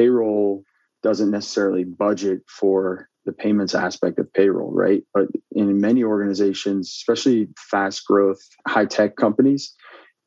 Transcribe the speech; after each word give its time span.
payroll 0.00 0.64
doesn't 1.02 1.30
necessarily 1.30 1.84
budget 1.84 2.40
for 2.48 3.08
the 3.26 3.32
payments 3.32 3.74
aspect 3.74 4.18
of 4.18 4.32
payroll, 4.32 4.72
right? 4.72 5.02
But 5.12 5.26
in 5.52 5.80
many 5.80 6.04
organizations, 6.04 6.88
especially 6.88 7.48
fast 7.58 8.06
growth, 8.06 8.40
high 8.66 8.86
tech 8.86 9.16
companies, 9.16 9.74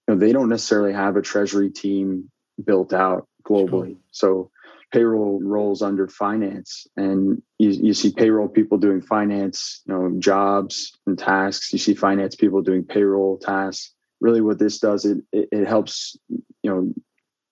you 0.08 0.14
know, 0.14 0.20
they 0.20 0.32
don't 0.32 0.50
necessarily 0.50 0.94
have 0.94 1.16
a 1.16 1.22
treasury 1.22 1.72
team 1.72 2.30
built 2.64 2.94
out 2.94 3.28
globally. 3.48 3.96
Sure. 3.96 3.98
So 4.12 4.52
payroll 4.92 5.42
rolls 5.42 5.82
under 5.82 6.08
finance 6.08 6.86
and 6.96 7.42
you, 7.58 7.72
you 7.72 7.94
see 7.96 8.14
payroll 8.14 8.48
people 8.48 8.78
doing 8.78 9.02
finance 9.02 9.82
you 9.88 9.94
know 9.94 10.20
jobs 10.20 10.96
and 11.08 11.18
tasks 11.18 11.74
you 11.74 11.80
see 11.80 11.96
finance 11.96 12.36
people 12.36 12.62
doing 12.62 12.84
payroll 12.84 13.40
tasks 13.40 13.92
really 14.22 14.40
what 14.40 14.60
this 14.60 14.78
does 14.78 15.06
it 15.06 15.18
it, 15.32 15.50
it 15.52 15.68
helps 15.68 16.16
you 16.30 16.44
know 16.70 16.94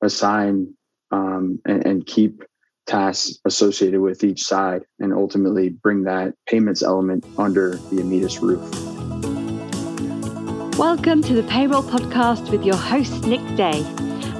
assign 0.03 0.75
um, 1.12 1.59
and, 1.66 1.86
and 1.86 2.05
keep 2.05 2.43
tasks 2.88 3.38
associated 3.46 4.02
with 4.02 4.24
each 4.24 4.43
side 4.43 4.83
and 5.00 5.14
ultimately 5.14 5.69
bring 5.69 6.04
that 6.04 6.33
payments 6.47 6.82
element 6.82 7.25
under 7.38 7.75
the 7.75 7.97
Immedis 7.97 8.42
roof. 8.42 8.61
Welcome 10.78 11.21
to 11.24 11.33
the 11.33 11.43
Payroll 11.43 11.83
Podcast 11.83 12.50
with 12.50 12.66
your 12.66 12.75
host, 12.75 13.25
Nick 13.25 13.42
Day. 13.55 13.83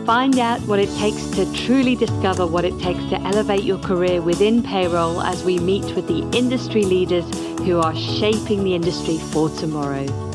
Find 0.06 0.40
out 0.40 0.60
what 0.62 0.80
it 0.80 0.90
takes 0.98 1.24
to 1.32 1.52
truly 1.54 1.96
discover 1.96 2.48
what 2.48 2.66
it 2.66 2.78
takes 2.80 3.04
to 3.12 3.22
elevate 3.22 3.64
your 3.64 3.78
career 3.78 4.22
within 4.22 4.64
payroll 4.64 5.22
as 5.22 5.44
we 5.44 5.60
meet 5.60 5.84
with 5.96 6.08
the 6.08 6.28
industry 6.36 6.84
leaders 6.84 7.24
who 7.60 7.80
are 7.80 7.96
shaping 7.96 8.64
the 8.64 8.74
industry 8.74 9.20
for 9.20 9.50
tomorrow. 9.50 10.31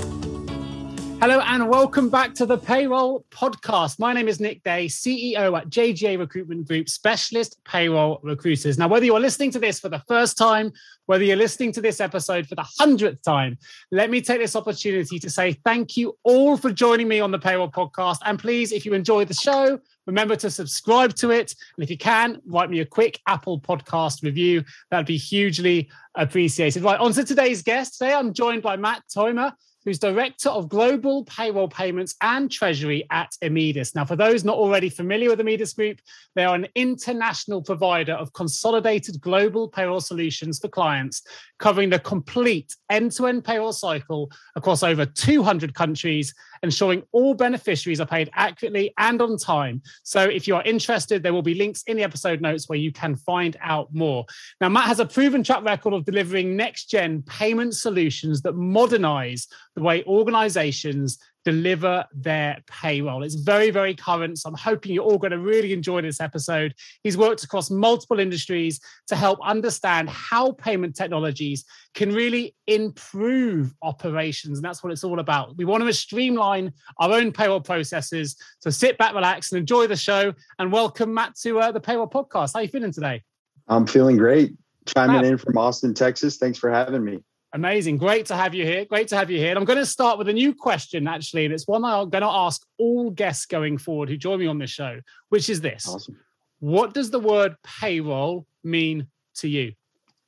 Hello 1.18 1.40
and 1.40 1.66
welcome 1.70 2.10
back 2.10 2.34
to 2.34 2.44
the 2.44 2.58
Payroll 2.58 3.24
Podcast. 3.30 3.98
My 3.98 4.12
name 4.12 4.28
is 4.28 4.38
Nick 4.38 4.62
Day, 4.62 4.84
CEO 4.84 5.58
at 5.58 5.70
JGA 5.70 6.18
Recruitment 6.18 6.68
Group, 6.68 6.90
specialist 6.90 7.56
payroll 7.64 8.20
recruiters. 8.22 8.76
Now, 8.76 8.86
whether 8.86 9.06
you're 9.06 9.18
listening 9.18 9.50
to 9.52 9.58
this 9.58 9.80
for 9.80 9.88
the 9.88 10.02
first 10.06 10.36
time, 10.36 10.70
whether 11.06 11.24
you're 11.24 11.34
listening 11.34 11.72
to 11.72 11.80
this 11.80 12.02
episode 12.02 12.46
for 12.46 12.54
the 12.54 12.66
hundredth 12.78 13.22
time, 13.22 13.56
let 13.90 14.10
me 14.10 14.20
take 14.20 14.40
this 14.40 14.54
opportunity 14.54 15.18
to 15.18 15.30
say 15.30 15.52
thank 15.64 15.96
you 15.96 16.18
all 16.22 16.58
for 16.58 16.70
joining 16.70 17.08
me 17.08 17.18
on 17.18 17.30
the 17.30 17.38
Payroll 17.38 17.70
Podcast. 17.70 18.18
And 18.26 18.38
please, 18.38 18.70
if 18.70 18.84
you 18.84 18.92
enjoy 18.92 19.24
the 19.24 19.34
show, 19.34 19.80
remember 20.06 20.36
to 20.36 20.50
subscribe 20.50 21.14
to 21.14 21.30
it. 21.30 21.54
And 21.76 21.82
if 21.82 21.90
you 21.90 21.96
can, 21.96 22.42
write 22.44 22.68
me 22.68 22.80
a 22.80 22.86
quick 22.86 23.20
Apple 23.26 23.58
Podcast 23.58 24.22
review. 24.22 24.64
That'd 24.90 25.06
be 25.06 25.16
hugely 25.16 25.88
appreciated. 26.14 26.82
Right, 26.82 27.00
on 27.00 27.14
to 27.14 27.24
today's 27.24 27.62
guest. 27.62 27.94
Today, 27.94 28.12
I'm 28.12 28.34
joined 28.34 28.62
by 28.62 28.76
Matt 28.76 29.02
Teumer 29.08 29.54
who's 29.86 30.00
Director 30.00 30.48
of 30.48 30.68
Global 30.68 31.24
Payroll 31.24 31.68
Payments 31.68 32.16
and 32.20 32.50
Treasury 32.50 33.06
at 33.10 33.32
Immedis. 33.40 33.94
Now, 33.94 34.04
for 34.04 34.16
those 34.16 34.44
not 34.44 34.56
already 34.56 34.88
familiar 34.88 35.30
with 35.30 35.38
Immedis 35.38 35.76
Group, 35.76 36.00
they 36.34 36.44
are 36.44 36.56
an 36.56 36.66
international 36.74 37.62
provider 37.62 38.14
of 38.14 38.32
consolidated 38.32 39.20
global 39.20 39.68
payroll 39.68 40.00
solutions 40.00 40.58
for 40.58 40.66
clients, 40.66 41.22
covering 41.60 41.88
the 41.88 42.00
complete 42.00 42.74
end 42.90 43.12
to 43.12 43.26
end 43.26 43.44
payroll 43.44 43.72
cycle 43.72 44.28
across 44.56 44.82
over 44.82 45.06
200 45.06 45.72
countries 45.72 46.34
ensuring 46.62 47.02
all 47.12 47.34
beneficiaries 47.34 48.00
are 48.00 48.06
paid 48.06 48.30
accurately 48.34 48.92
and 48.98 49.20
on 49.20 49.38
time. 49.38 49.82
So 50.02 50.22
if 50.22 50.46
you 50.46 50.56
are 50.56 50.62
interested, 50.64 51.22
there 51.22 51.32
will 51.32 51.42
be 51.42 51.54
links 51.54 51.82
in 51.84 51.96
the 51.96 52.02
episode 52.02 52.40
notes 52.40 52.68
where 52.68 52.78
you 52.78 52.92
can 52.92 53.16
find 53.16 53.56
out 53.60 53.94
more. 53.94 54.26
Now, 54.60 54.68
Matt 54.68 54.86
has 54.86 55.00
a 55.00 55.06
proven 55.06 55.42
track 55.42 55.64
record 55.64 55.92
of 55.92 56.04
delivering 56.04 56.56
next 56.56 56.86
gen 56.90 57.22
payment 57.22 57.74
solutions 57.74 58.42
that 58.42 58.54
modernize 58.54 59.46
the 59.76 59.82
way 59.82 60.02
organizations 60.04 61.18
deliver 61.44 62.04
their 62.12 62.60
payroll. 62.66 63.22
It's 63.22 63.36
very, 63.36 63.70
very 63.70 63.94
current. 63.94 64.38
So 64.38 64.48
I'm 64.48 64.56
hoping 64.56 64.92
you're 64.92 65.04
all 65.04 65.18
going 65.18 65.30
to 65.30 65.38
really 65.38 65.72
enjoy 65.72 66.00
this 66.00 66.20
episode. 66.20 66.74
He's 67.04 67.16
worked 67.16 67.44
across 67.44 67.70
multiple 67.70 68.18
industries 68.18 68.80
to 69.06 69.14
help 69.14 69.38
understand 69.44 70.10
how 70.10 70.52
payment 70.52 70.96
technologies 70.96 71.64
can 71.94 72.12
really 72.12 72.56
improve 72.66 73.72
operations. 73.82 74.58
And 74.58 74.64
that's 74.64 74.82
what 74.82 74.92
it's 74.92 75.04
all 75.04 75.20
about. 75.20 75.56
We 75.56 75.66
want 75.66 75.84
to 75.84 75.92
streamline 75.92 76.72
our 76.98 77.12
own 77.12 77.30
payroll 77.30 77.60
processes. 77.60 78.34
So 78.58 78.70
sit 78.70 78.98
back, 78.98 79.14
relax, 79.14 79.52
and 79.52 79.60
enjoy 79.60 79.86
the 79.86 79.96
show. 79.96 80.32
And 80.58 80.72
welcome, 80.72 81.14
Matt, 81.14 81.36
to 81.42 81.60
uh, 81.60 81.70
the 81.70 81.80
Payroll 81.80 82.08
Podcast. 82.08 82.54
How 82.54 82.60
are 82.60 82.62
you 82.62 82.68
feeling 82.68 82.92
today? 82.92 83.22
I'm 83.68 83.86
feeling 83.86 84.16
great. 84.16 84.54
Chiming 84.86 85.16
Matt. 85.16 85.24
in 85.26 85.38
from 85.38 85.58
Austin, 85.58 85.94
Texas. 85.94 86.38
Thanks 86.38 86.58
for 86.58 86.70
having 86.70 87.04
me. 87.04 87.20
Amazing. 87.56 87.96
Great 87.96 88.26
to 88.26 88.36
have 88.36 88.54
you 88.54 88.66
here. 88.66 88.84
Great 88.84 89.08
to 89.08 89.16
have 89.16 89.30
you 89.30 89.38
here. 89.38 89.48
And 89.48 89.58
I'm 89.58 89.64
going 89.64 89.78
to 89.78 89.86
start 89.86 90.18
with 90.18 90.28
a 90.28 90.32
new 90.34 90.54
question, 90.54 91.08
actually. 91.08 91.46
And 91.46 91.54
it's 91.54 91.66
one 91.66 91.86
I'm 91.86 92.10
going 92.10 92.20
to 92.20 92.28
ask 92.28 92.60
all 92.76 93.10
guests 93.10 93.46
going 93.46 93.78
forward 93.78 94.10
who 94.10 94.18
join 94.18 94.40
me 94.40 94.46
on 94.46 94.58
this 94.58 94.68
show, 94.68 95.00
which 95.30 95.48
is 95.48 95.62
this 95.62 95.88
awesome. 95.88 96.20
What 96.58 96.92
does 96.92 97.10
the 97.10 97.18
word 97.18 97.56
payroll 97.64 98.46
mean 98.62 99.06
to 99.36 99.48
you? 99.48 99.72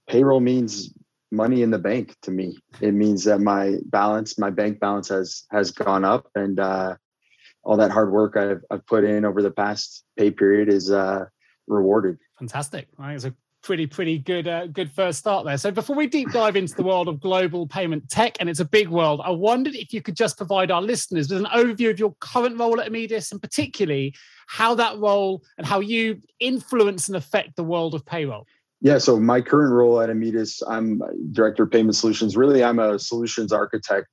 Payroll 0.09 0.41
means 0.41 0.95
money 1.31 1.61
in 1.61 1.71
the 1.71 1.79
bank 1.79 2.17
to 2.23 2.31
me. 2.31 2.57
It 2.81 2.95
means 2.95 3.25
that 3.25 3.41
my 3.41 3.77
balance, 3.85 4.39
my 4.39 4.49
bank 4.49 4.81
balance 4.81 5.09
has 5.11 5.45
has 5.51 5.71
gone 5.71 6.07
up 6.07 6.31
and 6.35 6.59
uh, 6.59 6.97
all 7.63 7.77
that 7.77 7.91
hard 7.91 8.11
work 8.11 8.39
I've, 8.39 8.63
I've 8.71 8.87
put 8.87 9.05
in 9.05 9.27
over 9.27 9.43
the 9.43 9.51
past 9.51 10.03
pay 10.17 10.31
period 10.31 10.71
is 10.71 10.91
uh, 10.91 11.27
rewarded. 11.67 12.17
Fantastic. 12.39 12.89
Right. 12.97 13.17
It's 13.17 13.27
a 13.27 13.35
pretty 13.69 13.87
pretty 13.87 14.19
good 14.19 14.49
uh, 14.49 14.67
good 14.67 14.91
first 14.91 15.19
start 15.19 15.45
there. 15.45 15.59
So 15.59 15.71
before 15.71 15.95
we 15.95 16.07
deep 16.07 16.33
dive 16.33 16.57
into 16.57 16.75
the 16.75 16.83
world 16.83 17.07
of 17.07 17.21
global 17.21 17.67
payment 17.67 18.09
tech, 18.09 18.39
and 18.41 18.49
it's 18.49 18.61
a 18.61 18.65
big 18.65 18.89
world, 18.89 19.21
I 19.23 19.29
wondered 19.29 19.75
if 19.75 19.93
you 19.93 20.01
could 20.01 20.17
just 20.17 20.39
provide 20.39 20.71
our 20.71 20.81
listeners 20.81 21.29
with 21.29 21.41
an 21.41 21.49
overview 21.53 21.91
of 21.91 21.99
your 21.99 22.17
current 22.21 22.59
role 22.59 22.81
at 22.81 22.91
Immedis, 22.91 23.31
and 23.31 23.43
particularly 23.43 24.15
how 24.47 24.75
that 24.77 24.97
role 24.97 25.43
and 25.59 25.67
how 25.67 25.81
you 25.81 26.23
influence 26.41 27.09
and 27.09 27.17
affect 27.19 27.57
the 27.57 27.63
world 27.63 27.95
of 27.95 28.07
payroll. 28.07 28.47
Yeah, 28.81 28.97
so 28.97 29.21
my 29.21 29.43
current 29.43 29.75
role 29.75 30.01
at 30.01 30.09
Immedis, 30.09 30.63
I'm 30.67 31.03
director 31.33 31.65
of 31.65 31.71
payment 31.71 31.95
solutions. 31.95 32.39
Really, 32.39 32.65
I'm 32.65 32.79
a 32.79 32.99
solutions 32.99 33.53
architect. 33.53 34.09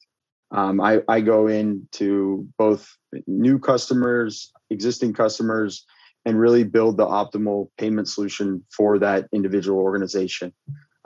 Um, 0.51 0.81
I, 0.81 1.01
I 1.07 1.21
go 1.21 1.47
into 1.47 2.45
both 2.57 2.93
new 3.25 3.57
customers, 3.57 4.51
existing 4.69 5.13
customers, 5.13 5.85
and 6.25 6.39
really 6.39 6.63
build 6.63 6.97
the 6.97 7.05
optimal 7.05 7.69
payment 7.77 8.07
solution 8.07 8.63
for 8.75 8.97
that 8.99 9.27
individual 9.31 9.79
organization. 9.79 10.53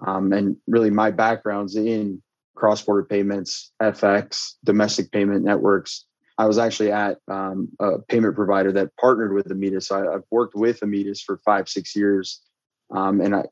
Um, 0.05 0.31
and 0.31 0.55
really, 0.67 0.89
my 0.89 1.11
background's 1.11 1.75
in 1.75 2.21
cross 2.55 2.81
border 2.81 3.03
payments, 3.03 3.71
FX, 3.81 4.53
domestic 4.63 5.11
payment 5.11 5.43
networks. 5.43 6.05
I 6.37 6.45
was 6.45 6.57
actually 6.57 6.91
at 6.91 7.17
um, 7.27 7.69
a 7.79 7.99
payment 7.99 8.35
provider 8.35 8.71
that 8.73 8.95
partnered 8.95 9.33
with 9.33 9.49
Immedis. 9.49 9.91
I, 9.91 10.11
have 10.13 10.23
worked 10.31 10.55
with 10.55 10.79
Immedis 10.79 11.21
for 11.21 11.41
five, 11.43 11.67
six 11.67 11.95
years. 11.95 12.41
Um, 12.95 13.19
and 13.19 13.35
I, 13.35 13.43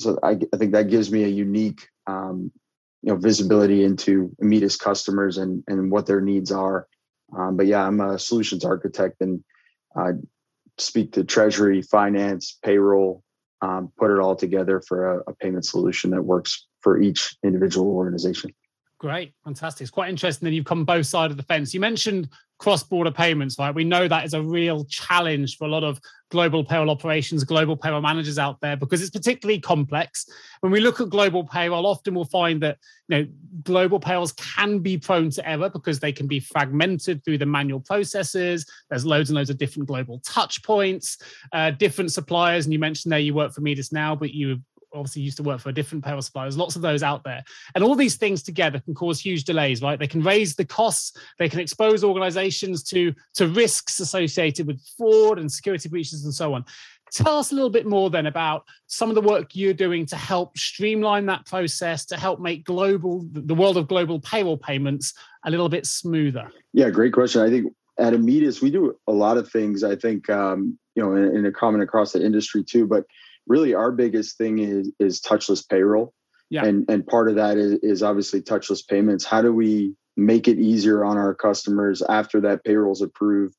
so 0.00 0.18
I, 0.22 0.38
I, 0.52 0.56
think 0.56 0.72
that 0.72 0.88
gives 0.88 1.10
me 1.10 1.24
a 1.24 1.28
unique, 1.28 1.88
um, 2.06 2.52
you 3.02 3.12
know, 3.12 3.18
visibility 3.18 3.84
into 3.84 4.30
Immedis 4.42 4.78
customers 4.78 5.38
and, 5.38 5.64
and 5.66 5.90
what 5.90 6.06
their 6.06 6.20
needs 6.20 6.52
are. 6.52 6.86
Um, 7.36 7.56
but 7.56 7.66
yeah, 7.66 7.84
I'm 7.84 8.00
a 8.00 8.18
solutions 8.18 8.64
architect 8.64 9.16
and 9.20 9.42
uh, 9.98 10.12
speak 10.78 11.12
to 11.12 11.24
treasury, 11.24 11.82
finance, 11.82 12.58
payroll, 12.62 13.22
um, 13.62 13.92
put 13.98 14.10
it 14.10 14.20
all 14.20 14.36
together 14.36 14.82
for 14.86 15.20
a, 15.20 15.22
a 15.28 15.34
payment 15.34 15.64
solution 15.64 16.10
that 16.10 16.22
works 16.22 16.66
for 16.80 17.00
each 17.00 17.36
individual 17.42 17.90
organization. 17.90 18.54
Great, 18.98 19.34
fantastic. 19.44 19.82
It's 19.82 19.90
quite 19.90 20.08
interesting 20.08 20.46
that 20.46 20.54
you've 20.54 20.64
come 20.64 20.86
both 20.86 21.04
sides 21.04 21.30
of 21.30 21.36
the 21.36 21.42
fence. 21.42 21.74
You 21.74 21.80
mentioned 21.80 22.30
cross-border 22.58 23.10
payments, 23.10 23.58
right? 23.58 23.74
We 23.74 23.84
know 23.84 24.08
that 24.08 24.24
is 24.24 24.32
a 24.32 24.40
real 24.40 24.86
challenge 24.86 25.58
for 25.58 25.66
a 25.66 25.70
lot 25.70 25.84
of 25.84 26.00
global 26.30 26.64
payroll 26.64 26.88
operations, 26.88 27.44
global 27.44 27.76
payroll 27.76 28.00
managers 28.00 28.38
out 28.38 28.58
there 28.62 28.74
because 28.74 29.02
it's 29.02 29.10
particularly 29.10 29.60
complex. 29.60 30.26
When 30.60 30.72
we 30.72 30.80
look 30.80 30.98
at 30.98 31.10
global 31.10 31.44
payroll, 31.44 31.86
often 31.86 32.14
we'll 32.14 32.24
find 32.24 32.62
that 32.62 32.78
you 33.08 33.18
know 33.18 33.26
global 33.64 34.00
payrolls 34.00 34.32
can 34.32 34.78
be 34.78 34.96
prone 34.96 35.28
to 35.28 35.46
error 35.46 35.68
because 35.68 36.00
they 36.00 36.12
can 36.12 36.26
be 36.26 36.40
fragmented 36.40 37.22
through 37.22 37.36
the 37.36 37.44
manual 37.46 37.80
processes. 37.80 38.64
There's 38.88 39.04
loads 39.04 39.28
and 39.28 39.36
loads 39.36 39.50
of 39.50 39.58
different 39.58 39.88
global 39.88 40.20
touch 40.20 40.62
points, 40.62 41.18
uh, 41.52 41.72
different 41.72 42.12
suppliers. 42.12 42.64
And 42.64 42.72
you 42.72 42.78
mentioned 42.78 43.12
there 43.12 43.18
you 43.18 43.34
work 43.34 43.52
for 43.52 43.60
Immedis 43.60 43.92
now, 43.92 44.16
but 44.16 44.32
you 44.32 44.62
obviously 44.96 45.22
used 45.22 45.36
to 45.36 45.42
work 45.42 45.60
for 45.60 45.68
a 45.68 45.72
different 45.72 46.04
payroll 46.04 46.22
supplier. 46.22 46.44
There's 46.44 46.56
lots 46.56 46.76
of 46.76 46.82
those 46.82 47.02
out 47.02 47.22
there. 47.24 47.44
And 47.74 47.84
all 47.84 47.94
these 47.94 48.16
things 48.16 48.42
together 48.42 48.80
can 48.80 48.94
cause 48.94 49.20
huge 49.20 49.44
delays, 49.44 49.82
right? 49.82 49.98
They 49.98 50.06
can 50.06 50.22
raise 50.22 50.56
the 50.56 50.64
costs, 50.64 51.16
they 51.38 51.48
can 51.48 51.60
expose 51.60 52.02
organizations 52.02 52.82
to, 52.84 53.14
to 53.34 53.48
risks 53.48 54.00
associated 54.00 54.66
with 54.66 54.80
fraud 54.96 55.38
and 55.38 55.50
security 55.50 55.88
breaches 55.88 56.24
and 56.24 56.34
so 56.34 56.54
on. 56.54 56.64
Tell 57.12 57.38
us 57.38 57.52
a 57.52 57.54
little 57.54 57.70
bit 57.70 57.86
more 57.86 58.10
then 58.10 58.26
about 58.26 58.64
some 58.88 59.08
of 59.10 59.14
the 59.14 59.20
work 59.20 59.54
you're 59.54 59.72
doing 59.72 60.06
to 60.06 60.16
help 60.16 60.58
streamline 60.58 61.26
that 61.26 61.46
process, 61.46 62.04
to 62.06 62.16
help 62.16 62.40
make 62.40 62.64
global 62.64 63.24
the 63.30 63.54
world 63.54 63.76
of 63.76 63.86
global 63.86 64.18
payroll 64.18 64.58
payments 64.58 65.14
a 65.44 65.50
little 65.50 65.68
bit 65.68 65.86
smoother. 65.86 66.50
Yeah, 66.72 66.90
great 66.90 67.12
question. 67.12 67.42
I 67.42 67.48
think 67.48 67.72
at 67.98 68.12
Immedis, 68.12 68.60
we 68.60 68.70
do 68.70 68.98
a 69.06 69.12
lot 69.12 69.38
of 69.38 69.48
things. 69.50 69.84
I 69.84 69.94
think 69.94 70.28
um, 70.28 70.78
you 70.96 71.02
know, 71.02 71.14
in, 71.14 71.46
a 71.46 71.52
common 71.52 71.82
across 71.82 72.12
the 72.12 72.24
industry 72.24 72.64
too. 72.64 72.86
But 72.86 73.04
really 73.46 73.74
our 73.74 73.92
biggest 73.92 74.38
thing 74.38 74.58
is 74.58 74.92
is 74.98 75.20
touchless 75.20 75.66
payroll. 75.68 76.12
Yeah. 76.50 76.64
And 76.64 76.88
and 76.88 77.06
part 77.06 77.28
of 77.28 77.36
that 77.36 77.56
is, 77.56 77.78
is 77.82 78.02
obviously 78.02 78.42
touchless 78.42 78.86
payments. 78.86 79.24
How 79.24 79.42
do 79.42 79.52
we 79.52 79.94
make 80.16 80.48
it 80.48 80.58
easier 80.58 81.04
on 81.04 81.18
our 81.18 81.34
customers 81.34 82.02
after 82.02 82.40
that 82.42 82.64
payroll 82.64 82.92
is 82.92 83.02
approved 83.02 83.54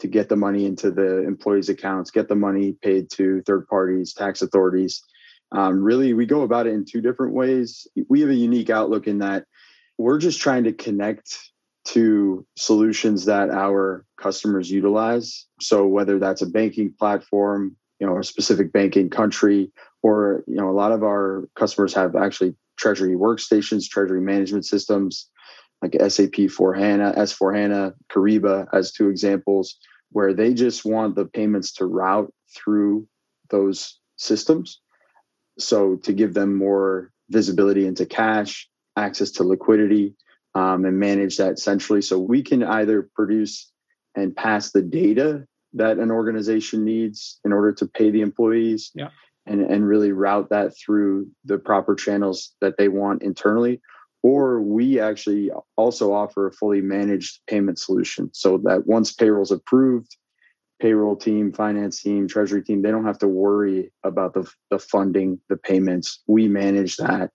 to 0.00 0.08
get 0.08 0.28
the 0.28 0.36
money 0.36 0.66
into 0.66 0.90
the 0.90 1.22
employees' 1.26 1.68
accounts, 1.68 2.10
get 2.10 2.28
the 2.28 2.34
money 2.34 2.76
paid 2.82 3.08
to 3.10 3.42
third 3.46 3.66
parties, 3.68 4.12
tax 4.12 4.42
authorities. 4.42 5.02
Um, 5.52 5.82
really, 5.82 6.12
we 6.12 6.26
go 6.26 6.42
about 6.42 6.66
it 6.66 6.74
in 6.74 6.84
two 6.84 7.00
different 7.00 7.34
ways. 7.34 7.86
We 8.08 8.20
have 8.22 8.30
a 8.30 8.34
unique 8.34 8.70
outlook 8.70 9.06
in 9.06 9.18
that 9.18 9.44
we're 9.98 10.18
just 10.18 10.40
trying 10.40 10.64
to 10.64 10.72
connect 10.72 11.38
to 11.84 12.46
solutions 12.56 13.26
that 13.26 13.50
our 13.50 14.04
customers 14.16 14.70
utilize. 14.70 15.46
So 15.60 15.86
whether 15.86 16.18
that's 16.18 16.42
a 16.42 16.46
banking 16.46 16.94
platform, 16.98 17.76
you 18.02 18.08
know, 18.08 18.18
a 18.18 18.24
specific 18.24 18.72
banking 18.72 19.08
country, 19.08 19.70
or 20.02 20.42
you 20.48 20.56
know, 20.56 20.68
a 20.68 20.74
lot 20.74 20.90
of 20.90 21.04
our 21.04 21.48
customers 21.54 21.94
have 21.94 22.16
actually 22.16 22.56
treasury 22.76 23.14
workstations, 23.14 23.88
treasury 23.88 24.20
management 24.20 24.66
systems 24.66 25.30
like 25.80 25.94
SAP 26.08 26.50
for 26.50 26.74
HANA, 26.74 27.14
S4 27.16 27.56
HANA, 27.56 27.94
Kyriba 28.10 28.66
as 28.72 28.90
two 28.90 29.08
examples, 29.08 29.76
where 30.10 30.34
they 30.34 30.52
just 30.52 30.84
want 30.84 31.14
the 31.14 31.26
payments 31.26 31.74
to 31.74 31.86
route 31.86 32.34
through 32.52 33.06
those 33.50 34.00
systems. 34.16 34.80
So 35.60 35.94
to 36.02 36.12
give 36.12 36.34
them 36.34 36.56
more 36.56 37.12
visibility 37.30 37.86
into 37.86 38.04
cash, 38.04 38.68
access 38.96 39.30
to 39.32 39.44
liquidity, 39.44 40.16
um, 40.56 40.84
and 40.84 40.98
manage 40.98 41.36
that 41.36 41.60
centrally. 41.60 42.02
So 42.02 42.18
we 42.18 42.42
can 42.42 42.64
either 42.64 43.08
produce 43.14 43.70
and 44.16 44.34
pass 44.34 44.72
the 44.72 44.82
data 44.82 45.46
that 45.74 45.98
an 45.98 46.10
organization 46.10 46.84
needs 46.84 47.40
in 47.44 47.52
order 47.52 47.72
to 47.72 47.86
pay 47.86 48.10
the 48.10 48.20
employees 48.20 48.90
yeah. 48.94 49.08
and, 49.46 49.62
and 49.62 49.86
really 49.86 50.12
route 50.12 50.50
that 50.50 50.76
through 50.76 51.28
the 51.44 51.58
proper 51.58 51.94
channels 51.94 52.54
that 52.60 52.76
they 52.78 52.88
want 52.88 53.22
internally. 53.22 53.80
Or 54.22 54.60
we 54.62 55.00
actually 55.00 55.50
also 55.76 56.12
offer 56.12 56.46
a 56.46 56.52
fully 56.52 56.80
managed 56.80 57.40
payment 57.48 57.78
solution 57.78 58.30
so 58.32 58.58
that 58.58 58.86
once 58.86 59.12
payroll's 59.12 59.50
approved, 59.50 60.16
payroll 60.80 61.16
team, 61.16 61.52
finance 61.52 62.02
team, 62.02 62.28
treasury 62.28 62.62
team, 62.62 62.82
they 62.82 62.90
don't 62.90 63.06
have 63.06 63.18
to 63.18 63.28
worry 63.28 63.92
about 64.04 64.34
the, 64.34 64.48
the 64.70 64.78
funding, 64.78 65.40
the 65.48 65.56
payments. 65.56 66.22
We 66.26 66.48
manage 66.48 66.96
that 66.98 67.30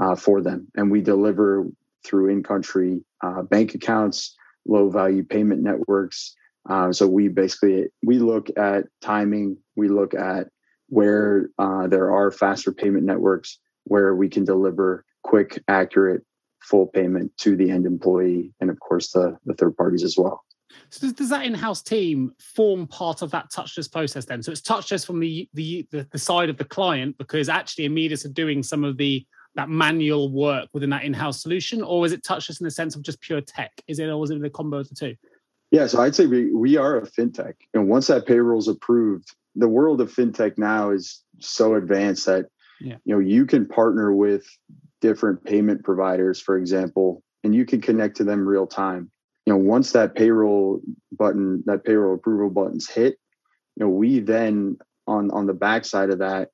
uh, 0.00 0.16
for 0.16 0.40
them 0.40 0.68
and 0.74 0.90
we 0.90 1.00
deliver 1.00 1.66
through 2.04 2.28
in-country 2.30 3.04
uh, 3.22 3.42
bank 3.42 3.74
accounts, 3.74 4.34
low-value 4.66 5.24
payment 5.24 5.62
networks. 5.62 6.34
Uh, 6.68 6.92
so 6.92 7.06
we 7.06 7.28
basically 7.28 7.86
we 8.04 8.18
look 8.18 8.48
at 8.56 8.84
timing. 9.00 9.56
We 9.76 9.88
look 9.88 10.14
at 10.14 10.48
where 10.88 11.48
uh, 11.58 11.88
there 11.88 12.12
are 12.12 12.30
faster 12.30 12.72
payment 12.72 13.04
networks 13.04 13.58
where 13.84 14.14
we 14.14 14.28
can 14.28 14.44
deliver 14.44 15.04
quick, 15.22 15.62
accurate, 15.68 16.22
full 16.60 16.86
payment 16.86 17.32
to 17.38 17.56
the 17.56 17.70
end 17.70 17.86
employee, 17.86 18.52
and 18.60 18.70
of 18.70 18.78
course 18.80 19.10
the 19.12 19.36
the 19.44 19.54
third 19.54 19.76
parties 19.76 20.04
as 20.04 20.16
well. 20.16 20.44
So 20.88 21.10
does, 21.10 21.28
that 21.28 21.44
in-house 21.44 21.82
team 21.82 22.32
form 22.38 22.86
part 22.86 23.20
of 23.20 23.30
that 23.32 23.50
touchless 23.50 23.90
process 23.90 24.24
then? 24.24 24.42
So 24.42 24.52
it's 24.52 24.62
touchless 24.62 25.06
from 25.06 25.20
the, 25.20 25.48
the 25.52 25.86
the, 25.90 26.18
side 26.18 26.48
of 26.48 26.56
the 26.56 26.64
client 26.64 27.18
because 27.18 27.48
actually 27.50 27.88
Immedis 27.88 28.24
are 28.24 28.32
doing 28.32 28.62
some 28.62 28.84
of 28.84 28.96
the 28.96 29.26
that 29.54 29.68
manual 29.68 30.30
work 30.30 30.68
within 30.72 30.88
that 30.90 31.04
in-house 31.04 31.42
solution, 31.42 31.82
or 31.82 32.06
is 32.06 32.12
it 32.12 32.24
touchless 32.24 32.60
in 32.60 32.64
the 32.64 32.70
sense 32.70 32.96
of 32.96 33.02
just 33.02 33.20
pure 33.20 33.42
tech? 33.42 33.70
Is 33.86 33.98
it, 33.98 34.08
or 34.08 34.24
is 34.24 34.30
it 34.30 34.40
the 34.40 34.48
combo 34.48 34.78
of 34.78 34.88
the 34.88 34.94
two? 34.94 35.14
Yeah, 35.72 35.86
so 35.86 36.02
I'd 36.02 36.14
say 36.14 36.26
we, 36.26 36.52
we 36.52 36.76
are 36.76 36.98
a 36.98 37.02
fintech. 37.02 37.54
And 37.72 37.88
once 37.88 38.06
that 38.08 38.26
payroll 38.26 38.58
is 38.58 38.68
approved, 38.68 39.34
the 39.56 39.68
world 39.68 40.02
of 40.02 40.14
fintech 40.14 40.58
now 40.58 40.90
is 40.90 41.24
so 41.40 41.74
advanced 41.74 42.26
that 42.26 42.46
yeah. 42.80 42.96
you 43.04 43.14
know 43.14 43.20
you 43.20 43.46
can 43.46 43.66
partner 43.66 44.12
with 44.12 44.44
different 45.00 45.42
payment 45.44 45.82
providers, 45.82 46.40
for 46.40 46.58
example, 46.58 47.22
and 47.42 47.54
you 47.54 47.64
can 47.64 47.80
connect 47.80 48.18
to 48.18 48.24
them 48.24 48.46
real 48.46 48.66
time. 48.66 49.10
You 49.46 49.54
know, 49.54 49.58
once 49.58 49.92
that 49.92 50.14
payroll 50.14 50.80
button, 51.10 51.62
that 51.66 51.84
payroll 51.84 52.14
approval 52.14 52.50
button's 52.50 52.88
hit, 52.88 53.18
you 53.76 53.86
know, 53.86 53.88
we 53.88 54.20
then 54.20 54.76
on 55.06 55.30
on 55.30 55.46
the 55.46 55.54
backside 55.54 56.10
of 56.10 56.18
that, 56.18 56.50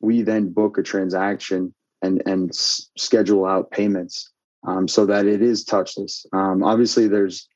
we 0.00 0.22
then 0.22 0.50
book 0.50 0.78
a 0.78 0.82
transaction 0.82 1.74
and 2.00 2.22
and 2.24 2.50
s- 2.50 2.90
schedule 2.96 3.44
out 3.44 3.70
payments 3.70 4.32
um, 4.66 4.88
so 4.88 5.04
that 5.04 5.26
it 5.26 5.42
is 5.42 5.64
touchless. 5.64 6.24
Um, 6.32 6.62
obviously, 6.62 7.06
there's 7.06 7.46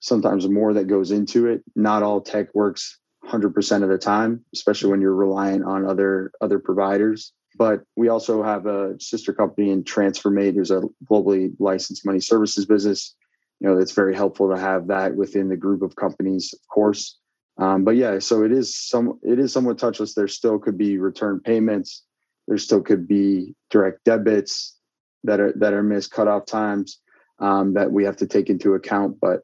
sometimes 0.00 0.48
more 0.48 0.74
that 0.74 0.86
goes 0.86 1.10
into 1.10 1.46
it. 1.46 1.62
Not 1.76 2.02
all 2.02 2.20
tech 2.20 2.54
works 2.54 2.98
100% 3.24 3.82
of 3.82 3.88
the 3.88 3.98
time, 3.98 4.44
especially 4.54 4.90
when 4.90 5.00
you're 5.00 5.14
reliant 5.14 5.64
on 5.64 5.86
other 5.86 6.32
other 6.40 6.58
providers. 6.58 7.32
But 7.56 7.82
we 7.96 8.08
also 8.08 8.42
have 8.42 8.66
a 8.66 8.98
sister 9.00 9.32
company 9.32 9.70
in 9.70 9.84
Transfermate, 9.84 10.54
who's 10.54 10.70
a 10.70 10.82
globally 11.10 11.52
licensed 11.58 12.06
money 12.06 12.20
services 12.20 12.64
business. 12.64 13.14
You 13.60 13.68
know, 13.68 13.78
it's 13.78 13.92
very 13.92 14.14
helpful 14.14 14.48
to 14.50 14.58
have 14.58 14.86
that 14.86 15.14
within 15.14 15.48
the 15.48 15.56
group 15.56 15.82
of 15.82 15.96
companies, 15.96 16.54
of 16.54 16.66
course. 16.68 17.18
Um, 17.58 17.84
but 17.84 17.96
yeah, 17.96 18.18
so 18.20 18.42
it 18.44 18.52
is 18.52 18.74
some 18.74 19.18
it 19.22 19.38
is 19.38 19.52
somewhat 19.52 19.78
touchless. 19.78 20.14
There 20.14 20.28
still 20.28 20.58
could 20.58 20.78
be 20.78 20.98
return 20.98 21.40
payments 21.40 22.04
there 22.50 22.58
still 22.58 22.82
could 22.82 23.06
be 23.06 23.54
direct 23.70 24.04
debits 24.04 24.76
that 25.22 25.38
are 25.38 25.52
that 25.56 25.72
are 25.72 25.84
missed 25.84 26.10
cutoff 26.10 26.46
times 26.46 27.00
um, 27.38 27.74
that 27.74 27.92
we 27.92 28.04
have 28.04 28.16
to 28.16 28.26
take 28.26 28.50
into 28.50 28.74
account. 28.74 29.18
But 29.20 29.42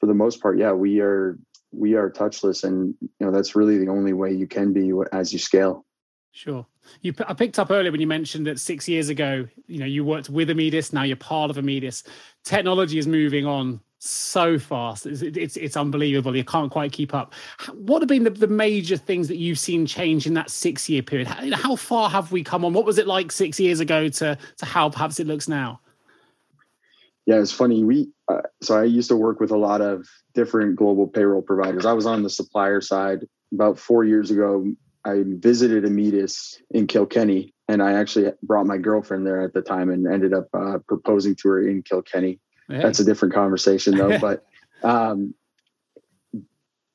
for 0.00 0.06
the 0.06 0.14
most 0.14 0.40
part, 0.40 0.58
yeah, 0.58 0.72
we 0.72 1.00
are 1.00 1.38
we 1.72 1.94
are 1.94 2.10
touchless, 2.10 2.64
and 2.64 2.94
you 3.00 3.26
know 3.26 3.30
that's 3.30 3.54
really 3.54 3.78
the 3.78 3.88
only 3.88 4.12
way 4.12 4.32
you 4.32 4.46
can 4.46 4.72
be 4.72 4.92
as 5.12 5.32
you 5.32 5.38
scale. 5.38 5.84
Sure. 6.32 6.66
You, 7.02 7.12
I 7.26 7.34
picked 7.34 7.58
up 7.58 7.70
earlier 7.70 7.92
when 7.92 8.00
you 8.00 8.06
mentioned 8.06 8.46
that 8.46 8.58
six 8.58 8.88
years 8.88 9.08
ago, 9.08 9.46
you 9.66 9.78
know, 9.78 9.86
you 9.86 10.04
worked 10.04 10.30
with 10.30 10.48
Immedis. 10.48 10.92
Now 10.92 11.02
you're 11.02 11.16
part 11.16 11.50
of 11.50 11.56
Immedis. 11.56 12.04
Technology 12.44 12.98
is 12.98 13.06
moving 13.06 13.46
on 13.46 13.80
so 13.98 14.58
fast. 14.58 15.06
It's, 15.06 15.22
it's, 15.22 15.56
it's 15.56 15.76
unbelievable. 15.76 16.36
You 16.36 16.44
can't 16.44 16.70
quite 16.70 16.92
keep 16.92 17.14
up. 17.14 17.34
What 17.74 18.00
have 18.00 18.08
been 18.08 18.24
the, 18.24 18.30
the 18.30 18.46
major 18.46 18.96
things 18.96 19.28
that 19.28 19.36
you've 19.36 19.58
seen 19.58 19.86
change 19.86 20.26
in 20.26 20.34
that 20.34 20.50
six 20.50 20.88
year 20.88 21.02
period? 21.02 21.28
How, 21.28 21.56
how 21.56 21.76
far 21.76 22.08
have 22.08 22.32
we 22.32 22.42
come 22.42 22.64
on? 22.64 22.72
What 22.72 22.86
was 22.86 22.98
it 22.98 23.06
like 23.06 23.30
six 23.30 23.60
years 23.60 23.80
ago 23.80 24.08
to 24.08 24.38
to 24.56 24.66
how 24.66 24.88
perhaps 24.88 25.20
it 25.20 25.26
looks 25.26 25.48
now? 25.48 25.80
Yeah, 27.30 27.40
it's 27.40 27.52
funny. 27.52 27.84
We 27.84 28.10
uh, 28.28 28.42
so 28.60 28.76
I 28.76 28.84
used 28.84 29.08
to 29.08 29.16
work 29.16 29.40
with 29.40 29.52
a 29.52 29.56
lot 29.56 29.80
of 29.80 30.06
different 30.34 30.76
global 30.76 31.06
payroll 31.06 31.42
providers. 31.42 31.86
I 31.86 31.92
was 31.92 32.06
on 32.06 32.22
the 32.22 32.30
supplier 32.30 32.80
side 32.80 33.26
about 33.52 33.78
four 33.78 34.04
years 34.04 34.30
ago. 34.30 34.72
I 35.04 35.22
visited 35.24 35.84
Immedis 35.84 36.56
in 36.70 36.86
Kilkenny, 36.86 37.54
and 37.68 37.82
I 37.82 37.92
actually 37.92 38.32
brought 38.42 38.66
my 38.66 38.78
girlfriend 38.78 39.26
there 39.26 39.42
at 39.42 39.54
the 39.54 39.62
time, 39.62 39.90
and 39.90 40.06
ended 40.06 40.34
up 40.34 40.48
uh, 40.52 40.78
proposing 40.86 41.36
to 41.36 41.48
her 41.50 41.68
in 41.68 41.82
Kilkenny 41.82 42.40
Hey. 42.70 42.82
That's 42.82 43.00
a 43.00 43.04
different 43.04 43.34
conversation 43.34 43.96
though. 43.96 44.18
but 44.20 44.46
um, 44.82 45.34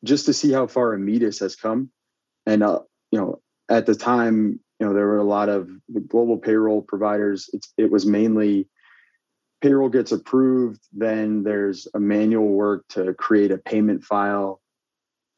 just 0.03 0.25
to 0.27 0.33
see 0.33 0.51
how 0.51 0.67
far 0.67 0.97
Immedis 0.97 1.39
has 1.41 1.55
come, 1.55 1.89
and 2.45 2.63
uh, 2.63 2.79
you 3.11 3.19
know, 3.19 3.41
at 3.69 3.85
the 3.85 3.95
time, 3.95 4.59
you 4.79 4.88
know, 4.88 4.93
there 4.93 5.05
were 5.05 5.17
a 5.17 5.23
lot 5.23 5.49
of 5.49 5.69
global 6.07 6.38
payroll 6.38 6.81
providers. 6.81 7.50
It's, 7.53 7.74
it 7.77 7.91
was 7.91 8.05
mainly 8.05 8.69
payroll 9.62 9.89
gets 9.89 10.12
approved, 10.12 10.81
then 10.93 11.43
there's 11.43 11.88
a 11.93 12.00
manual 12.00 12.47
work 12.47 12.85
to 12.89 13.13
create 13.13 13.51
a 13.51 13.57
payment 13.57 14.03
file, 14.03 14.62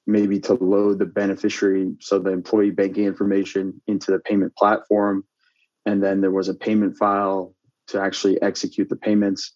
maybe 0.06 0.40
to 0.42 0.54
load 0.54 1.00
the 1.00 1.06
beneficiary, 1.06 1.96
so 2.00 2.20
the 2.20 2.32
employee 2.32 2.72
banking 2.72 3.06
information 3.06 3.82
into 3.88 4.12
the 4.12 4.20
payment 4.20 4.56
platform, 4.56 5.24
and 5.86 6.04
then 6.04 6.22
there 6.22 6.32
was 6.32 6.50
a 6.50 6.54
payment 6.54 6.98
file 6.98 7.56
to 7.88 8.02
actually 8.02 8.42
execute 8.42 8.90
the 8.90 8.96
payments. 8.96 9.54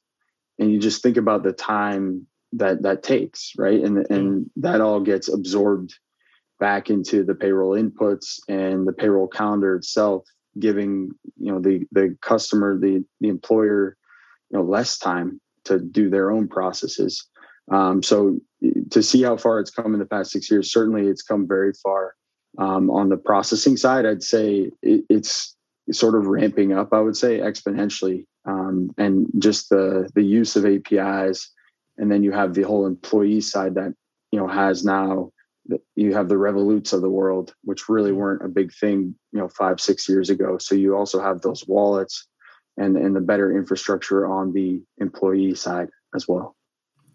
And 0.60 0.72
you 0.72 0.80
just 0.80 1.02
think 1.02 1.18
about 1.18 1.44
the 1.44 1.54
time 1.54 2.28
that 2.54 2.84
that 2.84 3.04
takes 3.04 3.54
right? 3.58 3.82
And 3.82 3.98
mm-hmm. 3.98 4.14
and 4.14 4.50
that 4.58 4.82
all 4.82 5.00
gets 5.00 5.28
absorbed 5.28 5.94
back 6.60 6.90
into 6.90 7.24
the 7.24 7.34
payroll 7.34 7.76
inputs 7.76 8.40
and 8.48 8.88
the 8.88 8.94
payroll 8.94 9.28
calendar 9.28 9.76
itself 9.76 10.26
giving 10.60 11.12
you 11.38 11.52
know 11.52 11.60
the 11.60 11.86
the 11.92 12.16
customer 12.22 12.78
the 12.78 13.04
the 13.22 13.30
employer 13.30 13.98
you 14.52 14.60
know 14.60 14.64
less 14.64 14.98
time 14.98 15.40
to 15.66 15.80
do 15.80 16.10
their 16.10 16.32
own 16.32 16.48
processes 16.48 17.28
um, 17.72 18.04
so 18.04 18.40
to 18.90 19.02
see 19.02 19.22
how 19.24 19.38
far 19.38 19.60
it's 19.60 19.72
come 19.72 19.94
in 19.94 20.00
the 20.00 20.06
past 20.06 20.32
six 20.32 20.50
years 20.50 20.72
certainly 20.72 21.08
it's 21.08 21.22
come 21.22 21.48
very 21.48 21.74
far 21.84 22.16
um, 22.58 22.90
on 22.90 23.10
the 23.10 23.18
processing 23.18 23.78
side 23.78 24.06
i'd 24.06 24.24
say 24.24 24.70
it, 24.82 25.04
it's 25.10 25.56
sort 25.92 26.16
of 26.16 26.28
ramping 26.28 26.74
up 26.74 26.90
i 26.94 27.00
would 27.00 27.18
say 27.18 27.40
exponentially 27.40 28.26
um, 28.46 28.92
and 28.98 29.28
just 29.38 29.70
the 29.70 30.10
the 30.16 30.24
use 30.24 30.56
of 30.56 30.66
APIs, 30.66 31.52
and 31.98 32.12
then 32.12 32.24
you 32.24 32.32
have 32.32 32.54
the 32.54 32.64
whole 32.64 32.86
employee 32.86 33.42
side 33.42 33.76
that 33.76 33.94
you 34.32 34.40
know 34.40 34.48
has 34.48 34.84
now. 34.84 35.32
You 35.96 36.14
have 36.16 36.28
the 36.28 36.36
Revoluts 36.36 36.92
of 36.92 37.02
the 37.02 37.10
world, 37.10 37.54
which 37.64 37.88
really 37.88 38.12
weren't 38.12 38.44
a 38.44 38.50
big 38.50 38.74
thing, 38.74 39.16
you 39.32 39.40
know, 39.40 39.48
five 39.48 39.80
six 39.80 40.10
years 40.10 40.32
ago. 40.32 40.58
So 40.58 40.74
you 40.74 40.98
also 40.98 41.22
have 41.22 41.42
those 41.42 41.68
wallets, 41.68 42.28
and 42.78 42.98
and 42.98 43.16
the 43.16 43.22
better 43.22 43.56
infrastructure 43.56 44.28
on 44.28 44.54
the 44.54 44.82
employee 44.98 45.56
side 45.56 45.90
as 46.16 46.28
well. 46.28 46.56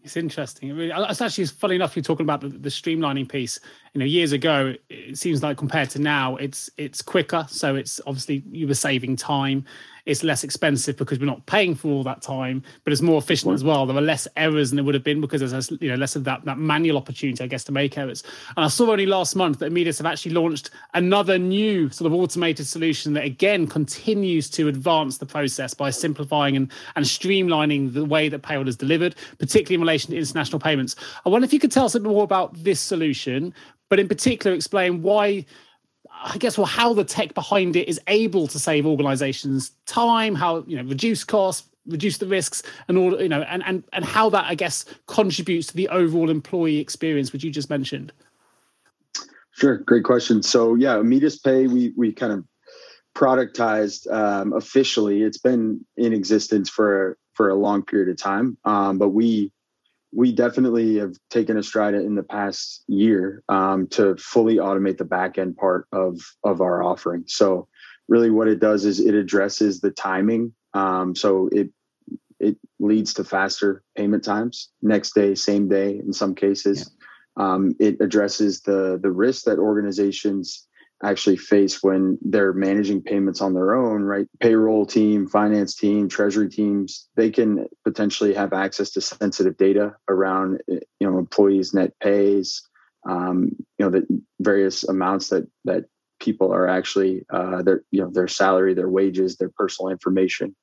It's 0.03 0.17
interesting. 0.17 0.79
It's 0.79 1.21
actually 1.21 1.47
funny 1.47 1.75
enough. 1.75 1.97
You're 1.97 2.03
talking 2.05 2.25
about 2.25 2.41
the, 2.41 2.49
the 2.49 2.69
streamlining 2.69 3.29
piece. 3.29 3.59
You 3.97 4.01
know 4.01 4.05
years 4.05 4.33
ago 4.33 4.75
it 4.91 5.17
seems 5.17 5.43
like 5.43 5.57
compared 5.57 5.89
to 5.89 5.99
now 5.99 6.37
it's 6.37 6.69
it's 6.77 7.01
quicker 7.01 7.47
so 7.49 7.75
it's 7.75 7.99
obviously 8.07 8.45
you 8.53 8.69
were 8.69 8.75
saving 8.75 9.17
time 9.17 9.65
it's 10.07 10.23
less 10.23 10.45
expensive 10.45 10.97
because 10.97 11.19
we're 11.19 11.27
not 11.27 11.45
paying 11.47 11.75
for 11.75 11.89
all 11.89 12.05
that 12.05 12.23
time, 12.23 12.63
but 12.85 12.93
it's 12.93 13.03
more 13.03 13.19
efficient 13.19 13.53
as 13.53 13.65
well. 13.65 13.87
There 13.87 13.97
are 13.97 14.01
less 14.01 14.27
errors 14.37 14.71
than 14.71 14.77
there 14.77 14.85
would 14.85 14.95
have 14.95 15.03
been 15.03 15.21
because 15.21 15.41
there's 15.41 15.71
you 15.81 15.91
know 15.91 15.97
less 15.97 16.15
of 16.15 16.25
that 16.25 16.45
that 16.45 16.59
manual 16.59 16.97
opportunity, 16.97 17.43
I 17.43 17.49
guess, 17.49 17.65
to 17.65 17.73
make 17.73 17.99
errors. 17.99 18.23
And 18.57 18.65
I 18.65 18.69
saw 18.69 18.91
only 18.93 19.05
last 19.05 19.35
month 19.35 19.59
that 19.59 19.73
Immedis 19.73 19.99
have 19.99 20.07
actually 20.07 20.33
launched 20.33 20.71
another 20.95 21.39
new 21.39 21.91
sort 21.91 22.07
of 22.07 22.15
automated 22.19 22.67
solution 22.67 23.13
that 23.15 23.25
again 23.25 23.67
continues 23.67 24.49
to 24.51 24.69
advance 24.69 25.19
the 25.19 25.27
process 25.27 25.75
by 25.75 25.91
simplifying 25.91 26.57
and, 26.57 26.71
and 26.95 27.05
streamlining 27.05 27.93
the 27.93 28.05
way 28.05 28.29
that 28.29 28.43
payroll 28.43 28.69
is 28.69 28.77
delivered, 28.77 29.17
particularly 29.39 29.75
in 29.75 29.81
relation 29.81 30.13
to 30.13 30.17
international 30.17 30.61
payments. 30.61 30.95
I 31.25 31.31
wonder 31.31 31.45
if 31.45 31.53
you 31.53 31.59
could 31.59 31.73
tell 31.73 31.85
us 31.85 31.97
a 31.97 32.01
bit 32.01 32.09
more 32.09 32.25
about 32.25 32.55
this 32.55 32.79
solution, 32.79 33.53
but 33.89 33.99
in 33.99 34.09
particular 34.09 34.55
explain 34.55 35.03
why 35.03 35.45
I 36.23 36.39
guess, 36.39 36.57
well, 36.57 36.67
how 36.67 36.95
the 36.95 37.05
tech 37.05 37.35
behind 37.35 37.77
it 37.77 37.89
is 37.89 38.01
able 38.07 38.47
to 38.49 38.59
save 38.59 38.87
organizations 38.87 39.73
time, 39.87 40.35
how, 40.35 40.65
you 40.67 40.77
know, 40.77 40.89
reduce 40.89 41.25
costs, 41.25 41.69
reduce 41.87 42.19
the 42.19 42.27
risks 42.27 42.63
and 42.89 42.97
all, 42.97 43.21
you 43.21 43.29
know, 43.29 43.43
and, 43.43 43.63
and, 43.67 43.85
and 43.93 44.05
how 44.05 44.31
that, 44.31 44.45
I 44.47 44.55
guess, 44.55 44.85
contributes 45.07 45.69
to 45.69 45.77
the 45.77 45.89
overall 45.89 46.31
employee 46.31 46.79
experience, 46.79 47.33
which 47.33 47.45
you 47.45 47.51
just 47.51 47.71
mentioned. 47.71 48.13
Sure. 49.53 49.79
Great 49.79 50.05
question. 50.05 50.43
So 50.43 50.75
yeah, 50.75 50.97
Immedis 50.97 51.43
Pay, 51.43 51.67
we, 51.67 51.93
we 51.97 52.13
kind 52.13 52.33
of 52.33 52.45
productized 53.15 54.11
um, 54.13 54.53
officially. 54.53 55.23
It's 55.23 55.39
been 55.39 55.85
in 55.97 56.13
existence 56.13 56.69
for, 56.69 57.19
for 57.35 57.49
a 57.49 57.55
long 57.55 57.83
period 57.83 58.09
of 58.09 58.17
time. 58.17 58.59
Um, 58.65 58.99
but 58.99 59.11
we, 59.11 59.53
we 60.17 60.33
definitely 60.33 60.97
have 60.97 61.15
taken 61.29 61.59
a 61.59 61.63
stride 61.63 61.93
in 61.93 62.15
the 62.15 62.23
past 62.23 62.83
year 62.89 63.43
um, 63.51 63.87
to 63.89 64.17
fully 64.17 64.57
automate 64.57 64.97
the 64.97 65.05
back 65.05 65.37
end 65.37 65.59
part 65.59 65.87
of 65.93 66.19
of 66.43 66.63
our 66.63 66.83
offering. 66.83 67.25
So 67.27 67.69
really, 68.09 68.31
what 68.31 68.49
it 68.49 68.59
does 68.59 68.87
is 68.87 68.99
it 68.99 69.15
addresses 69.15 69.81
the 69.81 69.91
timing. 69.91 70.55
Um, 70.73 71.15
so 71.15 71.51
it 71.53 71.69
it 72.41 72.57
leads 72.81 73.13
to 73.15 73.25
faster 73.25 73.83
payment 73.95 74.25
times, 74.25 74.71
next 74.81 75.15
day, 75.15 75.35
same 75.35 75.69
day 75.69 75.99
in 75.99 76.15
some 76.15 76.35
cases. 76.35 76.91
Yeah. 77.39 77.53
Um, 77.53 77.75
it 77.79 78.01
addresses 78.01 78.63
the 78.63 78.99
the 79.03 79.11
risk 79.11 79.45
that 79.45 79.59
organizations 79.59 80.67
actually 81.03 81.37
face 81.37 81.83
when 81.83 82.19
they're 82.23 82.53
managing 82.53 83.03
payments 83.03 83.41
on 83.41 83.55
their 83.55 83.75
own, 83.75 84.03
right? 84.03 84.27
Payroll 84.41 84.87
team, 84.87 85.29
finance 85.29 85.75
team, 85.75 86.09
treasury 86.09 86.49
teams, 86.49 87.09
they 87.17 87.31
can 87.31 87.67
potentially 87.85 88.33
have 88.33 88.53
access 88.53 88.91
to 88.91 89.01
sensitive 89.01 89.57
data 89.57 89.95
around, 90.09 90.63
you 90.69 90.81
know, 91.01 91.19
employees' 91.19 91.75
net 91.75 91.93
pays, 92.01 92.63
um, 93.09 93.51
you 93.79 93.85
know, 93.85 93.91
the 93.91 94.07
various 94.41 94.85
amounts 94.85 95.29
that 95.29 95.47
that 95.65 95.85
people 96.19 96.51
are 96.53 96.67
actually 96.67 97.27
uh, 97.31 97.63
their, 97.63 97.83
you 97.91 98.01
know, 98.01 98.11
their 98.11 98.29
salary, 98.29 98.73
their 98.73 98.89
wages, 98.89 99.37
their 99.37 99.51
personal 99.51 99.91
information. 99.91 100.57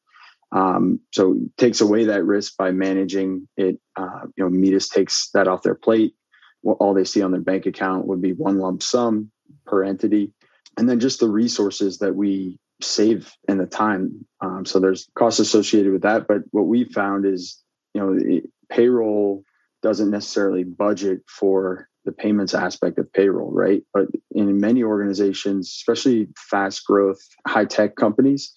Um, 0.52 1.00
so 1.12 1.36
takes 1.58 1.82
away 1.82 2.06
that 2.06 2.26
risk 2.26 2.58
by 2.58 2.72
managing 2.72 3.48
it. 3.56 3.80
Uh, 3.96 4.22
you 4.36 4.44
know, 4.44 4.50
Immedis 4.50 4.90
takes 4.90 5.30
that 5.32 5.48
off 5.48 5.62
their 5.62 5.76
plate. 5.76 6.16
All 6.64 6.94
they 6.94 7.04
see 7.04 7.22
on 7.22 7.32
their 7.32 7.42
bank 7.42 7.66
account 7.66 8.08
would 8.08 8.22
be 8.22 8.34
one 8.34 8.58
lump 8.58 8.82
sum 8.82 9.32
per 9.66 9.84
entity. 9.84 10.34
And 10.78 10.90
then 10.90 11.00
just 11.00 11.20
the 11.20 11.30
resources 11.30 12.00
that 12.00 12.16
we 12.16 12.60
save 12.82 13.32
and 13.48 13.60
the 13.60 13.66
time. 13.66 14.26
Um, 14.42 14.66
so 14.66 14.80
there's 14.80 15.08
costs 15.16 15.40
associated 15.40 15.92
with 15.92 16.02
that. 16.04 16.28
But 16.28 16.42
what 16.52 16.68
we 16.68 16.86
found 16.86 17.26
is, 17.26 17.62
you 17.94 18.02
know, 18.02 18.18
it, 18.20 18.50
payroll 18.70 19.44
doesn't 19.82 20.10
necessarily 20.10 20.64
budget 20.64 21.22
for 21.28 21.90
the 22.06 22.12
payments 22.12 22.54
aspect 22.54 22.98
of 22.98 23.12
payroll, 23.14 23.52
right? 23.52 23.84
But 23.94 24.08
in 24.32 24.60
many 24.60 24.84
organizations, 24.84 25.68
especially 25.68 26.28
fast 26.36 26.86
growth, 26.86 27.20
high 27.48 27.66
tech 27.66 27.96
companies, 27.96 28.54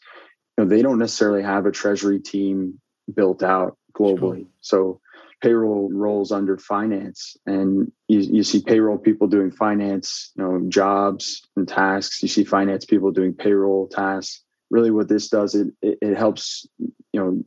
you 0.57 0.65
know, 0.65 0.71
they 0.71 0.83
don't 0.83 0.99
necessarily 0.99 1.43
have 1.43 1.67
a 1.67 1.71
treasury 1.71 2.19
team 2.19 2.81
built 3.15 3.43
out 3.43 3.77
globally. 3.95 4.41
Sure. 4.41 4.51
So 4.61 5.01
payroll 5.43 5.91
rolls 5.93 6.33
under 6.33 6.59
finance. 6.59 7.37
And 7.47 7.93
you, 8.09 8.21
you 8.21 8.43
see 8.43 8.63
payroll 8.63 8.99
people 8.99 9.27
doing 9.27 9.51
finance 9.51 10.33
you 10.37 10.43
know 10.43 10.69
jobs 10.69 11.47
and 11.57 11.69
tasks. 11.69 12.23
You 12.23 12.29
see 12.29 12.45
finance 12.45 12.85
people 12.85 13.11
doing 13.11 13.35
payroll 13.35 13.89
tasks. 13.89 14.43
Really 14.71 14.91
what 14.91 15.09
this 15.09 15.29
does 15.29 15.55
it 15.55 15.69
it, 15.83 15.99
it 16.03 16.17
helps 16.17 16.67
you 16.79 16.91
know 17.21 17.43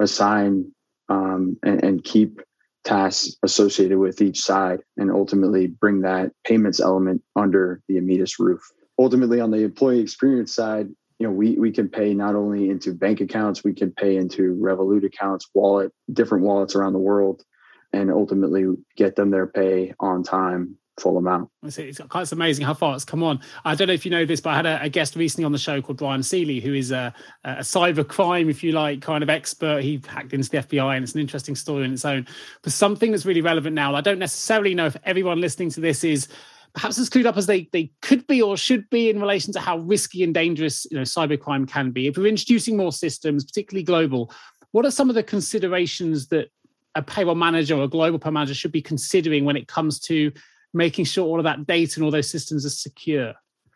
assign 0.00 0.72
um, 1.08 1.56
and, 1.62 1.82
and 1.84 2.04
keep 2.04 2.40
tasks 2.84 3.36
associated 3.42 3.98
with 3.98 4.20
each 4.20 4.40
side 4.40 4.80
and 4.96 5.10
ultimately 5.10 5.68
bring 5.68 6.00
that 6.00 6.32
payments 6.44 6.80
element 6.80 7.22
under 7.36 7.80
the 7.88 7.96
Immedis 7.96 8.38
roof. 8.38 8.60
Ultimately 8.98 9.40
on 9.40 9.50
the 9.50 9.58
employee 9.58 10.00
experience 10.00 10.54
side 10.54 10.88
you 11.22 11.28
know, 11.28 11.34
we 11.34 11.52
we 11.52 11.70
can 11.70 11.88
pay 11.88 12.14
not 12.14 12.34
only 12.34 12.68
into 12.68 12.92
bank 12.92 13.20
accounts, 13.20 13.62
we 13.62 13.74
can 13.74 13.92
pay 13.92 14.16
into 14.16 14.56
Revolut 14.56 15.04
accounts, 15.04 15.48
wallet, 15.54 15.92
different 16.12 16.42
wallets 16.42 16.74
around 16.74 16.94
the 16.94 16.98
world, 16.98 17.44
and 17.92 18.10
ultimately 18.10 18.66
get 18.96 19.14
them 19.14 19.30
their 19.30 19.46
pay 19.46 19.94
on 20.00 20.24
time 20.24 20.78
full 20.98 21.16
amount. 21.16 21.48
It's, 21.62 21.78
it's 21.78 22.32
amazing 22.32 22.66
how 22.66 22.74
far 22.74 22.96
it's 22.96 23.04
come 23.04 23.22
on. 23.22 23.38
I 23.64 23.76
don't 23.76 23.86
know 23.86 23.94
if 23.94 24.04
you 24.04 24.10
know 24.10 24.24
this, 24.24 24.40
but 24.40 24.50
I 24.50 24.56
had 24.56 24.66
a, 24.66 24.82
a 24.82 24.88
guest 24.88 25.14
recently 25.14 25.44
on 25.44 25.52
the 25.52 25.58
show 25.58 25.80
called 25.80 25.98
Brian 25.98 26.24
Seeley, 26.24 26.58
who 26.58 26.74
is 26.74 26.90
a, 26.90 27.14
a, 27.44 27.58
cyber 27.58 28.06
crime, 28.06 28.50
if 28.50 28.64
you 28.64 28.72
like, 28.72 29.00
kind 29.00 29.22
of 29.22 29.30
expert. 29.30 29.84
He 29.84 30.02
hacked 30.04 30.32
into 30.32 30.50
the 30.50 30.58
FBI, 30.58 30.96
and 30.96 31.04
it's 31.04 31.14
an 31.14 31.20
interesting 31.20 31.54
story 31.54 31.84
in 31.84 31.92
its 31.92 32.04
own. 32.04 32.26
But 32.62 32.72
something 32.72 33.12
that's 33.12 33.24
really 33.24 33.42
relevant 33.42 33.76
now, 33.76 33.94
I 33.94 34.00
don't 34.00 34.18
necessarily 34.18 34.74
know 34.74 34.86
if 34.86 34.96
everyone 35.04 35.40
listening 35.40 35.70
to 35.70 35.80
this 35.80 36.02
is 36.02 36.26
perhaps 36.74 36.98
as 36.98 37.10
clued 37.10 37.26
up 37.26 37.36
as 37.36 37.46
they, 37.46 37.68
they 37.72 37.90
could 38.00 38.26
be 38.26 38.40
or 38.40 38.56
should 38.56 38.88
be 38.90 39.10
in 39.10 39.20
relation 39.20 39.52
to 39.52 39.60
how 39.60 39.78
risky 39.78 40.22
and 40.22 40.34
dangerous 40.34 40.86
you 40.90 40.96
know 40.96 41.02
cybercrime 41.02 41.68
can 41.68 41.90
be. 41.90 42.06
If 42.06 42.16
we're 42.16 42.26
introducing 42.26 42.76
more 42.76 42.92
systems, 42.92 43.44
particularly 43.44 43.84
global, 43.84 44.32
what 44.72 44.86
are 44.86 44.90
some 44.90 45.08
of 45.08 45.14
the 45.14 45.22
considerations 45.22 46.28
that 46.28 46.48
a 46.94 47.02
payroll 47.02 47.34
manager 47.34 47.76
or 47.76 47.84
a 47.84 47.88
global 47.88 48.18
payroll 48.18 48.34
manager 48.34 48.54
should 48.54 48.72
be 48.72 48.82
considering 48.82 49.44
when 49.44 49.56
it 49.56 49.68
comes 49.68 49.98
to 50.00 50.32
making 50.74 51.04
sure 51.04 51.26
all 51.26 51.38
of 51.38 51.44
that 51.44 51.66
data 51.66 51.96
and 51.96 52.04
all 52.04 52.10
those 52.10 52.30
systems 52.30 52.64
are 52.64 52.70
secure? 52.70 53.34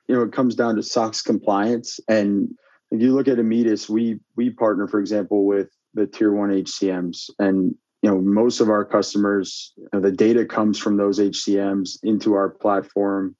You 0.08 0.16
know, 0.16 0.22
it 0.22 0.32
comes 0.32 0.54
down 0.54 0.76
to 0.76 0.82
SOX 0.82 1.20
compliance. 1.20 2.00
And 2.08 2.54
if 2.90 3.00
you 3.00 3.14
look 3.14 3.28
at 3.28 3.38
Immedis, 3.38 3.88
we 3.88 4.20
we 4.36 4.50
partner, 4.50 4.86
for 4.88 5.00
example, 5.00 5.44
with 5.44 5.68
the 5.94 6.06
tier 6.06 6.32
one 6.32 6.50
HCMs. 6.50 7.30
And 7.38 7.74
you 8.06 8.12
know 8.12 8.20
most 8.20 8.60
of 8.60 8.70
our 8.70 8.84
customers 8.84 9.72
you 9.76 9.88
know, 9.92 10.00
the 10.00 10.12
data 10.12 10.44
comes 10.44 10.78
from 10.78 10.96
those 10.96 11.18
hcms 11.18 11.98
into 12.04 12.34
our 12.34 12.50
platform 12.50 13.34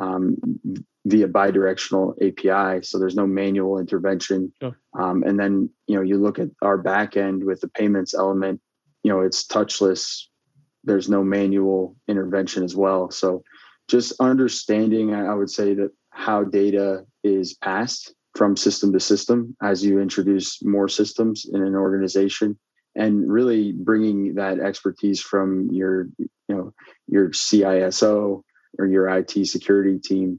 um, 0.00 0.36
via 1.04 1.28
bidirectional 1.28 2.14
api 2.20 2.84
so 2.84 2.98
there's 2.98 3.14
no 3.14 3.26
manual 3.26 3.78
intervention. 3.78 4.52
Sure. 4.60 4.76
um, 4.98 5.22
and 5.22 5.38
then 5.38 5.70
you 5.86 5.94
know 5.94 6.02
you 6.02 6.18
look 6.18 6.40
at 6.40 6.48
our 6.60 6.76
back 6.76 7.16
end 7.16 7.44
with 7.44 7.60
the 7.60 7.68
payments 7.68 8.12
element 8.12 8.60
you 9.04 9.12
know 9.12 9.20
it's 9.20 9.46
touchless. 9.46 10.24
There's 10.82 11.08
no 11.08 11.22
manual 11.22 11.94
intervention 12.08 12.64
as 12.64 12.74
well. 12.74 13.10
So 13.10 13.44
just 13.88 14.12
understanding 14.20 15.14
i 15.14 15.34
would 15.34 15.50
say 15.50 15.74
that 15.74 15.90
how 16.10 16.44
data 16.44 17.04
is 17.24 17.54
passed 17.54 18.14
from 18.36 18.56
system 18.56 18.92
to 18.92 19.00
system 19.00 19.56
as 19.62 19.84
you 19.84 20.00
introduce 20.00 20.62
more 20.62 20.88
systems 20.88 21.46
in 21.52 21.62
an 21.62 21.74
organization 21.74 22.56
and 23.00 23.32
really 23.32 23.72
bringing 23.72 24.34
that 24.34 24.60
expertise 24.60 25.20
from 25.20 25.68
your 25.72 26.08
you 26.18 26.28
know 26.48 26.74
your 27.08 27.30
CISO 27.30 28.42
or 28.78 28.86
your 28.86 29.08
IT 29.08 29.46
security 29.46 29.98
team 29.98 30.38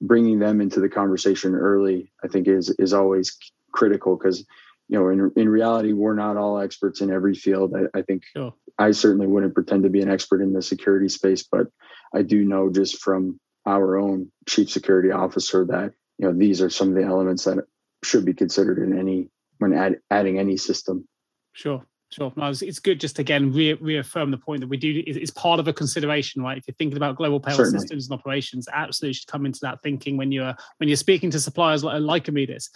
bringing 0.00 0.38
them 0.38 0.60
into 0.60 0.80
the 0.80 0.88
conversation 0.88 1.54
early 1.54 2.12
I 2.22 2.28
think 2.28 2.46
is 2.46 2.70
is 2.78 2.92
always 2.92 3.36
critical 3.72 4.16
because 4.16 4.46
you 4.88 4.98
know 4.98 5.08
in 5.08 5.32
in 5.36 5.48
reality 5.48 5.92
we're 5.92 6.14
not 6.14 6.36
all 6.36 6.60
experts 6.60 7.00
in 7.00 7.10
every 7.10 7.34
field 7.34 7.74
I, 7.74 7.98
I 7.98 8.02
think 8.02 8.22
sure. 8.24 8.54
I 8.78 8.92
certainly 8.92 9.26
wouldn't 9.26 9.54
pretend 9.54 9.82
to 9.82 9.90
be 9.90 10.00
an 10.00 10.10
expert 10.10 10.40
in 10.40 10.52
the 10.52 10.62
security 10.62 11.08
space 11.08 11.42
but 11.42 11.66
I 12.14 12.22
do 12.22 12.44
know 12.44 12.70
just 12.70 13.02
from 13.02 13.40
our 13.66 13.98
own 13.98 14.30
chief 14.48 14.70
security 14.70 15.10
officer 15.10 15.66
that 15.66 15.92
you 16.18 16.28
know 16.28 16.38
these 16.38 16.62
are 16.62 16.70
some 16.70 16.90
of 16.90 16.94
the 16.94 17.02
elements 17.02 17.44
that 17.44 17.64
should 18.04 18.24
be 18.24 18.34
considered 18.34 18.78
in 18.78 18.96
any 18.96 19.28
when 19.58 19.72
add, 19.72 19.96
adding 20.08 20.38
any 20.38 20.56
system 20.56 21.08
Sure. 21.56 21.86
Sure. 22.12 22.32
No, 22.36 22.46
it's, 22.46 22.62
it's 22.62 22.78
good 22.78 23.00
just 23.00 23.18
again 23.18 23.52
re- 23.52 23.74
reaffirm 23.74 24.30
the 24.30 24.38
point 24.38 24.60
that 24.60 24.68
we 24.68 24.76
do. 24.76 25.02
It's 25.06 25.30
part 25.30 25.58
of 25.58 25.66
a 25.66 25.72
consideration, 25.72 26.42
right? 26.42 26.56
If 26.56 26.68
you're 26.68 26.74
thinking 26.76 26.96
about 26.96 27.16
global 27.16 27.40
payroll 27.40 27.58
Certainly. 27.58 27.80
systems 27.80 28.08
and 28.08 28.18
operations, 28.18 28.68
absolutely 28.72 29.14
should 29.14 29.26
come 29.26 29.44
into 29.44 29.60
that 29.62 29.82
thinking 29.82 30.16
when 30.16 30.30
you're 30.30 30.54
when 30.78 30.88
you're 30.88 30.96
speaking 30.96 31.30
to 31.32 31.40
suppliers 31.40 31.82
like, 31.82 32.00
like 32.00 32.24
Immedis. 32.26 32.68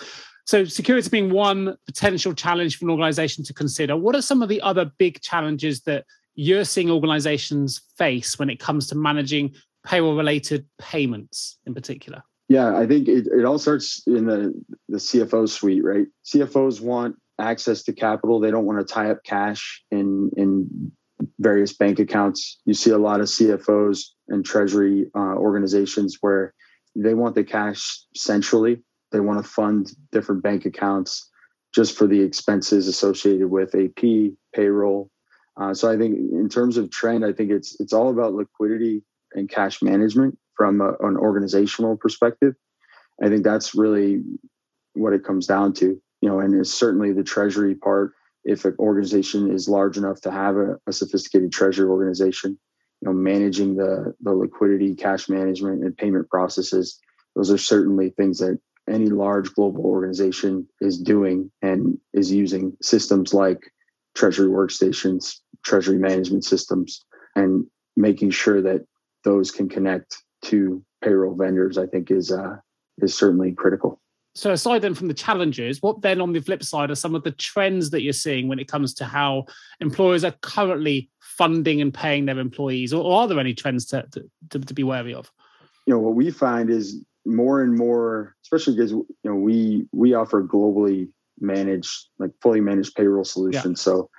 So 0.46 0.64
security 0.64 1.08
being 1.08 1.30
one 1.30 1.76
potential 1.87 2.34
challenge 2.34 2.76
for 2.76 2.87
an 2.87 2.90
organization 2.90 3.44
to 3.44 3.54
consider. 3.54 3.96
What 3.96 4.16
are 4.16 4.22
some 4.22 4.42
of 4.42 4.49
the 4.49 4.60
other 4.62 4.90
big 4.99 5.20
challenges 5.20 5.82
that 5.82 6.06
you're 6.34 6.64
seeing 6.64 6.90
organizations 6.90 7.82
face 7.96 8.38
when 8.38 8.50
it 8.50 8.58
comes 8.58 8.88
to 8.88 8.96
managing 8.96 9.54
payroll 9.87 10.16
related 10.16 10.66
payments 10.78 11.58
in 11.66 11.75
particular? 11.75 12.22
Yeah, 12.49 12.76
I 12.76 12.84
think 12.84 13.06
it, 13.06 13.28
it 13.28 13.44
all 13.44 13.60
starts 13.60 14.02
in 14.08 14.26
the, 14.26 14.52
the 14.88 14.96
CFO 14.96 15.49
suite, 15.49 15.84
right? 15.84 16.06
CFOs 16.26 16.80
want 16.80 17.14
access 17.40 17.82
to 17.85 17.92
capital. 17.92 18.40
They 18.40 18.50
don't 18.50 18.66
want 18.66 18.87
to 18.87 18.92
tie 18.92 19.11
up 19.11 19.25
cash 19.25 19.82
in 19.90 20.30
in 20.37 20.92
various 21.38 21.73
bank 21.73 21.99
accounts. 21.99 22.61
You 22.64 22.75
see 22.75 22.90
a 22.90 22.99
lot 22.99 23.20
of 23.20 23.26
CFOs 23.26 24.04
and 24.28 24.44
treasury 24.44 25.11
uh, 25.14 25.35
organizations 25.37 26.18
where 26.20 26.54
they 26.97 27.14
want 27.14 27.35
the 27.35 27.44
cash 27.44 28.04
centrally. 28.14 28.82
They 29.12 29.20
want 29.20 29.44
to 29.44 29.50
fund 29.50 29.92
different 30.12 30.42
bank 30.42 30.64
accounts 30.64 31.28
just 31.75 31.97
for 31.97 32.06
the 32.06 32.20
expenses 32.20 32.88
associated 32.88 33.49
with 33.49 33.75
AP, 33.75 34.32
payroll. 34.54 35.11
Uh, 35.61 35.75
so 35.75 35.90
I 35.90 35.97
think 35.97 36.16
in 36.16 36.49
terms 36.49 36.76
of 36.76 36.90
trend, 36.90 37.25
I 37.25 37.32
think 37.32 37.50
it's 37.50 37.78
it's 37.80 37.92
all 37.92 38.11
about 38.11 38.35
liquidity 38.35 39.02
and 39.35 39.49
cash 39.49 39.82
management 39.82 40.38
from 40.56 40.80
a, 40.80 40.92
an 41.00 41.16
organizational 41.16 41.97
perspective. 41.97 42.54
I 43.23 43.28
think 43.28 43.44
that's 43.44 43.75
really 43.75 44.23
what 44.94 45.12
it 45.12 45.25
comes 45.25 45.47
down 45.47 45.73
to, 45.75 46.00
you 46.20 46.28
know, 46.28 46.40
and 46.40 46.54
it's 46.54 46.72
certainly 46.72 47.12
the 47.12 47.24
treasury 47.24 47.74
part. 47.74 48.12
If 48.44 48.64
an 48.64 48.76
organization 48.78 49.52
is 49.52 49.68
large 49.68 49.96
enough 49.96 50.20
to 50.22 50.30
have 50.30 50.56
a, 50.56 50.78
a 50.86 50.92
sophisticated 50.92 51.52
treasury 51.52 51.88
organization, 51.88 52.58
you 53.00 53.08
know, 53.08 53.12
managing 53.12 53.76
the 53.76 54.14
the 54.20 54.32
liquidity, 54.32 54.94
cash 54.94 55.28
management, 55.28 55.82
and 55.84 55.96
payment 55.96 56.28
processes, 56.28 56.98
those 57.36 57.50
are 57.50 57.58
certainly 57.58 58.10
things 58.10 58.38
that 58.38 58.58
any 58.88 59.06
large 59.06 59.54
global 59.54 59.84
organization 59.84 60.66
is 60.80 60.98
doing 60.98 61.50
and 61.62 61.98
is 62.12 62.32
using 62.32 62.76
systems 62.82 63.32
like 63.32 63.72
treasury 64.14 64.48
workstations, 64.48 65.36
treasury 65.64 65.98
management 65.98 66.44
systems, 66.44 67.04
and 67.36 67.64
making 67.96 68.30
sure 68.30 68.60
that 68.62 68.84
those 69.24 69.50
can 69.50 69.68
connect 69.68 70.16
to 70.42 70.82
payroll 71.02 71.34
vendors, 71.34 71.78
I 71.78 71.86
think 71.86 72.10
is 72.10 72.30
uh, 72.30 72.56
is 72.98 73.14
certainly 73.14 73.52
critical. 73.52 74.00
So 74.40 74.52
aside 74.52 74.80
then 74.80 74.94
from 74.94 75.09
the 75.09 75.14
challenges, 75.14 75.82
what 75.82 76.00
then 76.00 76.18
on 76.18 76.32
the 76.32 76.40
flip 76.40 76.62
side 76.62 76.90
are 76.90 76.94
some 76.94 77.14
of 77.14 77.25
the 77.25 77.30
trends 77.30 77.90
that 77.90 78.00
you're 78.00 78.14
seeing 78.14 78.49
when 78.49 78.59
it 78.59 78.68
comes 78.68 78.94
to 78.94 79.04
how 79.04 79.44
employers 79.80 80.25
are 80.25 80.35
currently 80.40 81.11
funding 81.20 81.82
and 81.82 81.92
paying 81.92 82.25
their 82.25 82.38
employees, 82.38 82.94
or, 82.94 83.20
are 83.20 83.28
there 83.28 83.38
any 83.38 83.52
trends 83.52 83.85
to, 83.85 84.06
to, 84.49 84.59
to 84.59 84.73
be 84.73 84.82
wary 84.82 85.12
of? 85.12 85.30
You 85.87 85.92
know, 85.92 86.00
what 86.00 86.14
we 86.14 86.30
find 86.30 86.70
is 86.70 87.04
more 87.26 87.61
and 87.61 87.76
more, 87.76 88.35
especially 88.42 88.76
because 88.76 88.92
you 88.92 89.06
know 89.25 89.35
we 89.35 89.87
we 89.92 90.14
offer 90.14 90.42
globally 90.42 91.11
managed, 91.38 92.09
like 92.18 92.30
fully 92.40 92.62
managed 92.62 92.94
payroll 92.94 93.25
solutions. 93.25 93.80
Yeah. 93.80 93.92
So, 93.92 94.11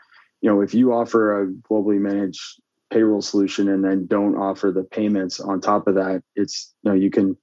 you 0.42 0.51
know, 0.51 0.62
if 0.62 0.75
you 0.75 0.94
offer 0.94 1.42
a 1.42 1.48
globally 1.48 2.00
managed 2.00 2.62
payroll 2.92 3.24
solution 3.24 3.70
and 3.70 3.84
then 3.84 4.06
don't 4.06 4.36
offer 4.36 4.72
the 4.72 4.84
payments 4.84 5.40
on 5.40 5.62
top 5.62 5.88
of 5.88 5.96
that, 5.96 6.22
it's 6.36 6.75
you 6.84 6.92
know 6.92 6.96
you 6.96 7.10
can 7.10 7.36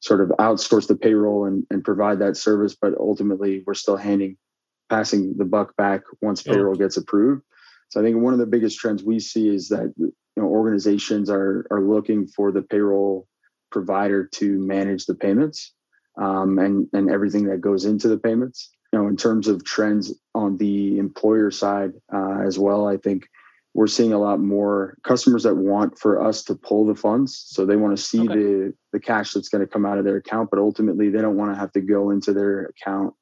sort 0.00 0.20
of 0.20 0.28
outsource 0.38 0.88
the 0.88 0.96
payroll 0.96 1.44
and, 1.44 1.66
and 1.70 1.84
provide 1.84 2.18
that 2.18 2.36
service, 2.36 2.74
but 2.74 2.94
ultimately 2.98 3.62
we're 3.66 3.74
still 3.74 3.96
handing 3.96 4.36
passing 4.88 5.36
the 5.36 5.44
buck 5.44 5.76
back 5.76 6.02
once 6.20 6.42
payroll 6.42 6.74
gets 6.74 6.96
approved. 6.96 7.42
So 7.90 8.00
I 8.00 8.04
think 8.04 8.16
one 8.16 8.32
of 8.32 8.38
the 8.38 8.46
biggest 8.46 8.78
trends 8.78 9.04
we 9.04 9.20
see 9.20 9.48
is 9.48 9.68
that 9.68 9.92
you 9.96 10.12
know 10.36 10.46
organizations 10.46 11.30
are 11.30 11.66
are 11.70 11.82
looking 11.82 12.26
for 12.26 12.52
the 12.52 12.62
payroll 12.62 13.26
provider 13.70 14.26
to 14.26 14.58
manage 14.58 15.06
the 15.06 15.14
payments 15.14 15.72
um, 16.20 16.58
and 16.58 16.88
and 16.92 17.10
everything 17.10 17.44
that 17.44 17.60
goes 17.60 17.84
into 17.84 18.08
the 18.08 18.18
payments. 18.18 18.70
You 18.92 18.98
know, 18.98 19.08
in 19.08 19.16
terms 19.16 19.46
of 19.46 19.64
trends 19.64 20.12
on 20.34 20.56
the 20.56 20.98
employer 20.98 21.52
side 21.52 21.92
uh, 22.12 22.40
as 22.44 22.58
well, 22.58 22.88
I 22.88 22.96
think 22.96 23.28
we're 23.74 23.86
seeing 23.86 24.12
a 24.12 24.18
lot 24.18 24.40
more 24.40 24.96
customers 25.04 25.44
that 25.44 25.54
want 25.54 25.98
for 25.98 26.22
us 26.22 26.42
to 26.44 26.54
pull 26.54 26.86
the 26.86 26.94
funds. 26.94 27.44
So 27.48 27.64
they 27.64 27.76
want 27.76 27.96
to 27.96 28.02
see 28.02 28.20
okay. 28.20 28.34
the 28.34 28.74
the 28.92 29.00
cash 29.00 29.32
that's 29.32 29.48
going 29.48 29.64
to 29.64 29.72
come 29.72 29.86
out 29.86 29.98
of 29.98 30.04
their 30.04 30.16
account, 30.16 30.50
but 30.50 30.58
ultimately 30.58 31.08
they 31.08 31.20
don't 31.20 31.36
want 31.36 31.52
to 31.52 31.58
have 31.58 31.72
to 31.72 31.80
go 31.80 32.10
into 32.10 32.32
their 32.32 32.64
account 32.64 33.14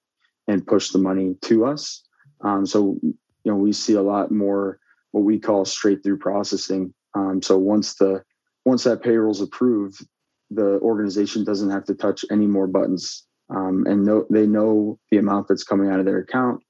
and 0.47 0.67
push 0.67 0.91
the 0.91 0.99
money 0.99 1.37
to 1.43 1.67
us. 1.67 2.03
Um, 2.43 2.65
so 2.65 2.99
you 3.03 3.15
know 3.45 3.57
we 3.57 3.73
see 3.73 3.95
a 3.95 4.03
lot 4.03 4.31
more 4.31 4.79
what 5.13 5.25
we 5.25 5.39
call 5.39 5.65
straight 5.65 6.03
through 6.03 6.19
processing. 6.19 6.95
Um, 7.15 7.43
so 7.43 7.59
once 7.59 7.95
the 7.97 8.23
once 8.65 8.85
that 8.85 9.03
payroll's 9.03 9.41
approved, 9.41 10.07
the 10.51 10.79
organization 10.81 11.45
doesn't 11.45 11.71
have 11.71 11.85
to 11.85 11.95
touch 11.95 12.25
any 12.31 12.47
more 12.47 12.67
buttons, 12.67 13.27
um, 13.51 13.85
and 13.87 14.05
know, 14.05 14.27
they 14.31 14.47
know 14.47 14.99
the 15.11 15.19
amount 15.19 15.49
that's 15.49 15.65
coming 15.65 15.91
out 15.91 16.01
of 16.01 16.07
their 16.07 16.19
account. 16.19 16.63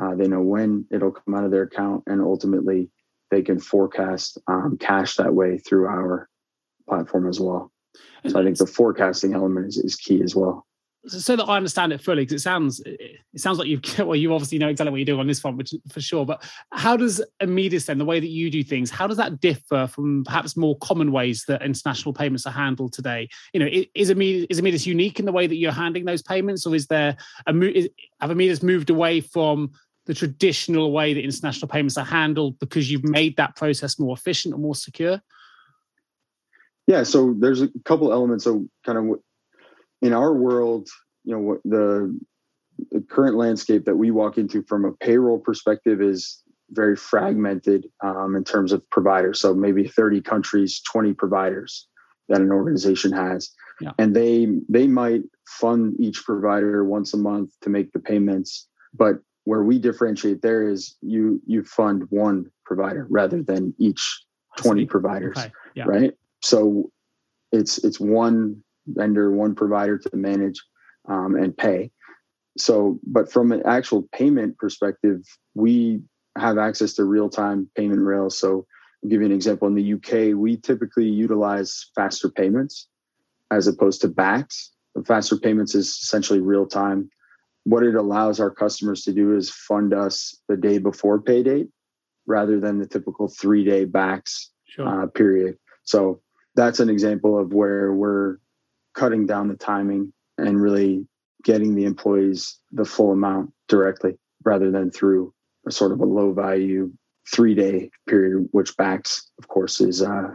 Uh, 0.00 0.14
they 0.14 0.26
know 0.26 0.40
when 0.40 0.86
it'll 0.90 1.10
come 1.12 1.34
out 1.34 1.44
of 1.44 1.50
their 1.50 1.62
account, 1.62 2.02
and 2.06 2.20
ultimately 2.20 2.90
they 3.30 3.42
can 3.42 3.58
forecast 3.58 4.38
um, 4.46 4.76
cash 4.78 5.16
that 5.16 5.34
way 5.34 5.58
through 5.58 5.86
our 5.86 6.28
platform 6.88 7.28
as 7.28 7.40
well. 7.40 7.70
So 8.26 8.38
I 8.38 8.44
think 8.44 8.58
the 8.58 8.66
forecasting 8.66 9.34
element 9.34 9.68
is, 9.68 9.78
is 9.78 9.96
key 9.96 10.22
as 10.22 10.34
well. 10.34 10.66
So 11.06 11.34
that 11.34 11.44
I 11.44 11.56
understand 11.56 11.94
it 11.94 12.00
fully, 12.02 12.24
because 12.24 12.34
it 12.34 12.44
sounds 12.44 12.82
it 12.84 13.20
sounds 13.36 13.58
like 13.58 13.68
you've 13.68 13.82
well, 13.98 14.14
you 14.14 14.34
obviously 14.34 14.58
know 14.58 14.68
exactly 14.68 14.90
what 14.90 14.98
you're 14.98 15.06
doing 15.06 15.20
on 15.20 15.26
this 15.26 15.40
front, 15.40 15.56
which 15.56 15.72
for 15.90 16.00
sure. 16.02 16.26
But 16.26 16.44
how 16.72 16.94
does 16.94 17.22
Immedis 17.42 17.86
then, 17.86 17.96
the 17.96 18.04
way 18.04 18.20
that 18.20 18.28
you 18.28 18.50
do 18.50 18.62
things, 18.62 18.90
how 18.90 19.06
does 19.06 19.16
that 19.16 19.40
differ 19.40 19.86
from 19.86 20.24
perhaps 20.24 20.58
more 20.58 20.76
common 20.78 21.10
ways 21.10 21.44
that 21.48 21.62
international 21.62 22.12
payments 22.12 22.44
are 22.44 22.52
handled 22.52 22.92
today? 22.92 23.30
You 23.54 23.60
know, 23.60 23.68
is 23.94 24.10
Immedis, 24.10 24.46
is 24.50 24.60
Immedis 24.60 24.84
unique 24.84 25.18
in 25.18 25.24
the 25.24 25.32
way 25.32 25.46
that 25.46 25.56
you're 25.56 25.72
handling 25.72 26.04
those 26.04 26.20
payments, 26.20 26.66
or 26.66 26.74
is 26.74 26.86
there 26.88 27.16
a 27.46 27.52
have 28.20 28.30
Immedis 28.30 28.62
moved 28.62 28.90
away 28.90 29.22
from 29.22 29.72
the 30.10 30.14
traditional 30.14 30.90
way 30.90 31.14
that 31.14 31.22
international 31.22 31.68
payments 31.68 31.96
are 31.96 32.04
handled 32.04 32.58
because 32.58 32.90
you've 32.90 33.04
made 33.04 33.36
that 33.36 33.54
process 33.54 33.96
more 33.96 34.12
efficient 34.12 34.52
and 34.52 34.60
more 34.60 34.74
secure? 34.74 35.22
Yeah, 36.88 37.04
so 37.04 37.32
there's 37.38 37.62
a 37.62 37.68
couple 37.84 38.12
elements. 38.12 38.42
So, 38.42 38.66
kind 38.84 38.98
of 38.98 39.20
in 40.02 40.12
our 40.12 40.34
world, 40.34 40.88
you 41.22 41.32
know, 41.32 41.38
what 41.38 41.60
the, 41.64 42.18
the 42.90 43.02
current 43.08 43.36
landscape 43.36 43.84
that 43.84 43.94
we 43.94 44.10
walk 44.10 44.36
into 44.36 44.64
from 44.64 44.84
a 44.84 44.90
payroll 44.90 45.38
perspective 45.38 46.02
is 46.02 46.42
very 46.70 46.96
fragmented 46.96 47.86
um, 48.02 48.34
in 48.34 48.42
terms 48.42 48.72
of 48.72 48.82
providers. 48.90 49.40
So 49.40 49.54
maybe 49.54 49.86
30 49.86 50.22
countries, 50.22 50.80
20 50.90 51.12
providers 51.12 51.86
that 52.28 52.40
an 52.40 52.50
organization 52.50 53.12
has. 53.12 53.52
Yeah. 53.80 53.92
And 53.96 54.16
they 54.16 54.48
they 54.68 54.88
might 54.88 55.22
fund 55.46 55.94
each 56.00 56.24
provider 56.24 56.84
once 56.84 57.14
a 57.14 57.16
month 57.16 57.52
to 57.60 57.70
make 57.70 57.92
the 57.92 58.00
payments, 58.00 58.66
but 58.92 59.20
where 59.50 59.64
we 59.64 59.80
differentiate 59.80 60.42
there 60.42 60.68
is 60.68 60.96
you 61.00 61.42
you 61.44 61.64
fund 61.64 62.04
one 62.10 62.48
provider 62.64 63.08
rather 63.10 63.42
than 63.42 63.74
each 63.78 64.24
20 64.58 64.86
providers 64.86 65.36
okay. 65.36 65.50
yeah. 65.74 65.82
right? 65.88 66.12
So 66.40 66.92
it's 67.50 67.78
it's 67.78 67.98
one 67.98 68.62
vendor 68.86 69.32
one 69.32 69.56
provider 69.56 69.98
to 69.98 70.16
manage 70.16 70.62
um, 71.08 71.34
and 71.34 71.56
pay. 71.56 71.90
So 72.58 73.00
but 73.02 73.32
from 73.32 73.50
an 73.50 73.62
actual 73.66 74.02
payment 74.12 74.56
perspective 74.56 75.22
we 75.54 76.00
have 76.38 76.56
access 76.56 76.92
to 76.94 77.04
real-time 77.04 77.68
payment 77.74 78.02
rails. 78.02 78.38
So 78.38 78.66
I'll 79.02 79.10
give 79.10 79.20
you 79.20 79.26
an 79.26 79.32
example. 79.32 79.66
In 79.66 79.74
the 79.74 79.94
uk 79.94 80.38
we 80.38 80.58
typically 80.58 81.08
utilize 81.08 81.90
faster 81.96 82.30
payments 82.30 82.86
as 83.50 83.66
opposed 83.66 84.00
to 84.02 84.06
the 84.06 85.04
faster 85.04 85.36
payments 85.36 85.74
is 85.74 85.88
essentially 85.88 86.38
real 86.38 86.66
time 86.66 87.10
what 87.64 87.82
it 87.82 87.94
allows 87.94 88.40
our 88.40 88.50
customers 88.50 89.02
to 89.02 89.12
do 89.12 89.36
is 89.36 89.50
fund 89.50 89.92
us 89.92 90.36
the 90.48 90.56
day 90.56 90.78
before 90.78 91.20
pay 91.20 91.42
date 91.42 91.68
rather 92.26 92.60
than 92.60 92.78
the 92.78 92.86
typical 92.86 93.28
three 93.28 93.64
day 93.64 93.84
BACS 93.84 94.48
sure. 94.64 95.04
uh, 95.04 95.06
period. 95.06 95.56
So 95.84 96.20
that's 96.54 96.80
an 96.80 96.88
example 96.88 97.38
of 97.38 97.52
where 97.52 97.92
we're 97.92 98.36
cutting 98.94 99.26
down 99.26 99.48
the 99.48 99.56
timing 99.56 100.12
and 100.38 100.60
really 100.60 101.06
getting 101.44 101.74
the 101.74 101.84
employees 101.84 102.58
the 102.72 102.84
full 102.84 103.12
amount 103.12 103.52
directly 103.68 104.18
rather 104.44 104.70
than 104.70 104.90
through 104.90 105.32
a 105.66 105.70
sort 105.70 105.92
of 105.92 106.00
a 106.00 106.04
low 106.04 106.32
value 106.32 106.90
three 107.30 107.54
day 107.54 107.90
period, 108.08 108.48
which 108.52 108.76
BACS, 108.76 109.22
of 109.38 109.48
course, 109.48 109.80
is 109.80 110.02
uh, 110.02 110.30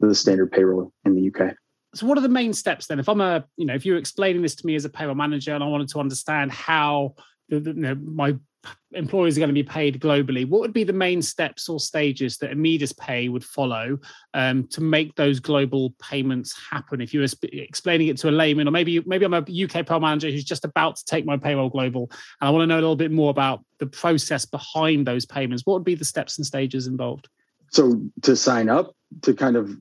the 0.00 0.14
standard 0.14 0.50
payroll 0.50 0.92
in 1.04 1.14
the 1.14 1.28
UK 1.28 1.54
so 1.94 2.06
what 2.06 2.16
are 2.16 2.22
the 2.22 2.28
main 2.28 2.52
steps 2.52 2.86
then? 2.86 2.98
If 2.98 3.08
i'm 3.08 3.20
a 3.20 3.44
you 3.56 3.66
know 3.66 3.74
if 3.74 3.84
you're 3.84 3.98
explaining 3.98 4.42
this 4.42 4.54
to 4.56 4.66
me 4.66 4.74
as 4.74 4.84
a 4.84 4.88
payroll 4.88 5.14
manager 5.14 5.54
and 5.54 5.62
i 5.62 5.66
wanted 5.66 5.88
to 5.88 6.00
understand 6.00 6.52
how 6.52 7.14
the, 7.48 7.60
the, 7.60 7.70
you 7.70 7.80
know, 7.80 7.94
my 7.94 8.36
employees 8.92 9.36
are 9.36 9.40
going 9.40 9.48
to 9.48 9.54
be 9.54 9.64
paid 9.64 10.00
globally 10.00 10.48
what 10.48 10.60
would 10.60 10.72
be 10.72 10.84
the 10.84 10.92
main 10.92 11.20
steps 11.20 11.68
or 11.68 11.80
stages 11.80 12.38
that 12.38 12.52
Immedis 12.52 12.96
Pay 12.96 13.28
would 13.28 13.44
follow 13.44 13.98
um, 14.34 14.68
to 14.68 14.80
make 14.80 15.16
those 15.16 15.40
global 15.40 15.94
payments 16.00 16.54
happen? 16.70 17.00
If 17.00 17.12
you 17.12 17.20
were 17.20 17.26
explaining 17.42 18.06
it 18.06 18.18
to 18.18 18.28
a 18.28 18.30
layman 18.30 18.68
or 18.68 18.70
maybe 18.70 19.00
maybe 19.00 19.24
i'm 19.24 19.34
a 19.34 19.38
uk 19.38 19.72
payroll 19.72 20.00
manager 20.00 20.30
who's 20.30 20.44
just 20.44 20.64
about 20.64 20.96
to 20.96 21.04
take 21.06 21.26
my 21.26 21.36
payroll 21.36 21.70
global 21.70 22.08
and 22.40 22.48
i 22.48 22.50
want 22.50 22.62
to 22.62 22.66
know 22.66 22.76
a 22.76 22.82
little 22.82 22.96
bit 22.96 23.10
more 23.10 23.30
about 23.30 23.64
the 23.78 23.86
process 23.86 24.46
behind 24.46 25.06
those 25.06 25.26
payments 25.26 25.66
what 25.66 25.74
would 25.74 25.84
be 25.84 25.96
the 25.96 26.04
steps 26.04 26.38
and 26.38 26.46
stages 26.46 26.86
involved? 26.86 27.28
So 27.70 28.02
to 28.22 28.36
sign 28.36 28.68
up 28.68 28.94
to 29.22 29.34
kind 29.34 29.56
of 29.56 29.76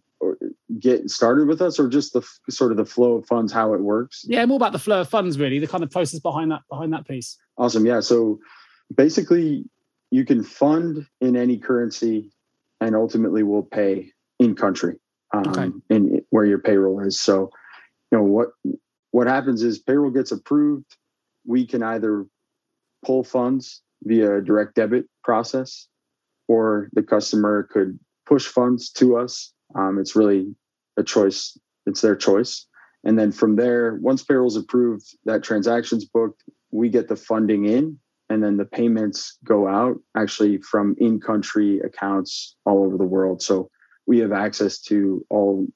get 0.79 1.09
started 1.09 1.47
with 1.47 1.61
us 1.61 1.79
or 1.79 1.87
just 1.87 2.13
the 2.13 2.21
sort 2.49 2.71
of 2.71 2.77
the 2.77 2.85
flow 2.85 3.15
of 3.15 3.25
funds 3.25 3.51
how 3.51 3.73
it 3.73 3.81
works 3.81 4.23
yeah 4.27 4.45
more 4.45 4.57
about 4.57 4.71
the 4.71 4.79
flow 4.79 5.01
of 5.01 5.09
funds 5.09 5.37
really 5.39 5.59
the 5.59 5.67
kind 5.67 5.83
of 5.83 5.91
process 5.91 6.19
behind 6.19 6.51
that 6.51 6.61
behind 6.69 6.93
that 6.93 7.07
piece 7.07 7.37
awesome 7.57 7.85
yeah 7.85 7.99
so 7.99 8.39
basically 8.95 9.65
you 10.11 10.25
can 10.25 10.43
fund 10.43 11.05
in 11.19 11.35
any 11.35 11.57
currency 11.57 12.31
and 12.79 12.95
ultimately 12.95 13.43
will 13.43 13.63
pay 13.63 14.11
in 14.39 14.55
country 14.55 14.95
um, 15.33 15.47
okay. 15.47 15.71
in 15.89 16.21
where 16.29 16.45
your 16.45 16.59
payroll 16.59 16.99
is 16.99 17.19
so 17.19 17.49
you 18.11 18.17
know 18.17 18.23
what 18.23 18.49
what 19.11 19.27
happens 19.27 19.63
is 19.63 19.79
payroll 19.79 20.11
gets 20.11 20.31
approved 20.31 20.97
we 21.45 21.65
can 21.65 21.83
either 21.83 22.25
pull 23.05 23.23
funds 23.23 23.81
via 24.03 24.37
a 24.37 24.41
direct 24.41 24.75
debit 24.75 25.05
process 25.23 25.87
or 26.47 26.89
the 26.93 27.03
customer 27.03 27.67
could 27.71 27.97
push 28.25 28.45
funds 28.45 28.89
to 28.91 29.17
us. 29.17 29.53
Um, 29.75 29.99
it's 29.99 30.15
really 30.15 30.53
a 30.97 31.03
choice. 31.03 31.57
It's 31.85 32.01
their 32.01 32.15
choice. 32.15 32.65
And 33.03 33.17
then 33.17 33.31
from 33.31 33.55
there, 33.55 33.97
once 34.01 34.23
payroll's 34.23 34.57
approved, 34.57 35.05
that 35.25 35.43
transaction's 35.43 36.05
booked, 36.05 36.43
we 36.71 36.89
get 36.89 37.07
the 37.07 37.15
funding 37.15 37.65
in, 37.65 37.99
and 38.29 38.43
then 38.43 38.57
the 38.57 38.65
payments 38.65 39.37
go 39.43 39.67
out 39.67 39.99
actually 40.15 40.59
from 40.59 40.95
in 40.99 41.19
country 41.19 41.79
accounts 41.79 42.55
all 42.65 42.83
over 42.85 42.97
the 42.97 43.03
world. 43.03 43.41
So 43.41 43.69
we 44.05 44.19
have 44.19 44.31
access 44.31 44.79
to 44.83 45.25
all 45.29 45.67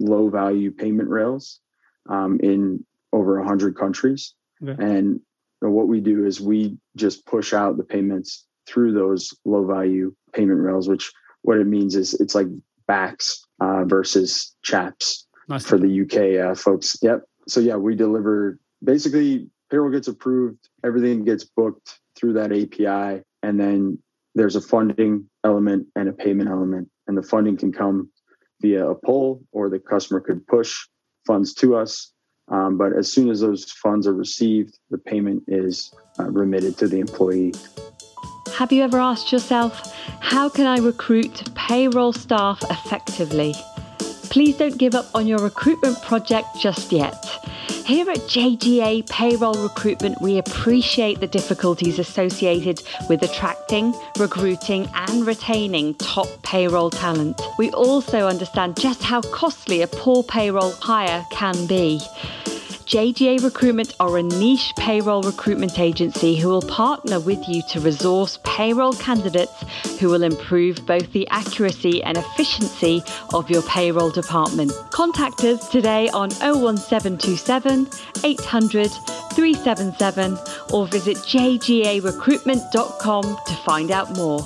low 0.00 0.28
value 0.28 0.72
payment 0.72 1.08
rails 1.08 1.60
um, 2.08 2.38
in 2.42 2.84
over 3.12 3.38
100 3.38 3.76
countries. 3.76 4.34
Okay. 4.62 4.82
And 4.82 5.20
what 5.60 5.88
we 5.88 6.00
do 6.00 6.26
is 6.26 6.40
we 6.40 6.76
just 6.96 7.24
push 7.26 7.52
out 7.52 7.76
the 7.76 7.84
payments 7.84 8.46
through 8.66 8.92
those 8.92 9.34
low 9.44 9.64
value 9.64 10.14
payment 10.32 10.60
rails, 10.60 10.88
which 10.88 11.12
what 11.42 11.58
it 11.58 11.66
means 11.66 11.94
is 11.96 12.14
it's 12.14 12.34
like 12.34 12.46
BACS 12.88 13.44
uh, 13.62 13.84
versus 13.84 14.54
CHAPS 14.62 15.26
nice. 15.48 15.64
for 15.64 15.78
the 15.78 16.02
UK 16.02 16.44
uh, 16.44 16.54
folks. 16.54 16.96
Yep. 17.00 17.22
So 17.46 17.60
yeah, 17.60 17.76
we 17.76 17.94
deliver 17.94 18.58
basically 18.82 19.48
payroll 19.70 19.90
gets 19.90 20.08
approved, 20.08 20.68
everything 20.84 21.24
gets 21.24 21.44
booked 21.44 22.00
through 22.16 22.32
that 22.34 22.52
API, 22.52 23.22
and 23.42 23.60
then 23.60 23.98
there's 24.34 24.56
a 24.56 24.60
funding 24.60 25.28
element 25.44 25.86
and 25.94 26.08
a 26.08 26.12
payment 26.12 26.48
element, 26.48 26.88
and 27.06 27.16
the 27.16 27.22
funding 27.22 27.56
can 27.56 27.72
come 27.72 28.10
via 28.60 28.88
a 28.88 28.94
pull 28.94 29.42
or 29.52 29.68
the 29.68 29.78
customer 29.78 30.20
could 30.20 30.46
push 30.46 30.74
funds 31.26 31.54
to 31.54 31.76
us. 31.76 32.12
Um, 32.48 32.76
but 32.76 32.96
as 32.96 33.12
soon 33.12 33.30
as 33.30 33.40
those 33.40 33.70
funds 33.70 34.06
are 34.06 34.14
received, 34.14 34.78
the 34.90 34.98
payment 34.98 35.44
is 35.46 35.94
uh, 36.18 36.24
remitted 36.24 36.76
to 36.78 36.88
the 36.88 36.98
employee. 36.98 37.54
Have 38.56 38.70
you 38.70 38.82
ever 38.82 38.98
asked 38.98 39.32
yourself, 39.32 39.94
how 40.20 40.48
can 40.48 40.66
I 40.66 40.76
recruit 40.76 41.54
payroll 41.54 42.12
staff 42.12 42.62
effectively? 42.70 43.54
Please 44.24 44.56
don't 44.58 44.76
give 44.76 44.94
up 44.94 45.06
on 45.14 45.26
your 45.26 45.38
recruitment 45.38 46.00
project 46.02 46.46
just 46.60 46.92
yet. 46.92 47.14
Here 47.86 48.08
at 48.08 48.18
JGA 48.18 49.08
Payroll 49.08 49.54
Recruitment, 49.54 50.20
we 50.20 50.38
appreciate 50.38 51.18
the 51.18 51.26
difficulties 51.26 51.98
associated 51.98 52.82
with 53.08 53.22
attracting, 53.22 53.94
recruiting, 54.18 54.88
and 54.94 55.26
retaining 55.26 55.94
top 55.94 56.28
payroll 56.42 56.90
talent. 56.90 57.40
We 57.58 57.70
also 57.70 58.28
understand 58.28 58.78
just 58.78 59.02
how 59.02 59.22
costly 59.22 59.82
a 59.82 59.88
poor 59.88 60.22
payroll 60.22 60.72
hire 60.72 61.24
can 61.32 61.66
be. 61.66 62.00
JGA 62.92 63.42
Recruitment 63.42 63.96
are 64.00 64.18
a 64.18 64.22
niche 64.22 64.74
payroll 64.78 65.22
recruitment 65.22 65.78
agency 65.78 66.36
who 66.36 66.50
will 66.50 66.60
partner 66.60 67.18
with 67.20 67.48
you 67.48 67.62
to 67.70 67.80
resource 67.80 68.38
payroll 68.44 68.92
candidates 68.92 69.64
who 69.98 70.10
will 70.10 70.22
improve 70.22 70.84
both 70.84 71.10
the 71.12 71.26
accuracy 71.28 72.02
and 72.02 72.18
efficiency 72.18 73.02
of 73.32 73.48
your 73.48 73.62
payroll 73.62 74.10
department. 74.10 74.72
Contact 74.90 75.42
us 75.42 75.70
today 75.70 76.10
on 76.10 76.28
01727 76.32 77.88
800 78.24 78.90
377 78.90 80.38
or 80.74 80.86
visit 80.86 81.16
jgarecruitment.com 81.16 83.22
to 83.22 83.54
find 83.64 83.90
out 83.90 84.14
more. 84.18 84.40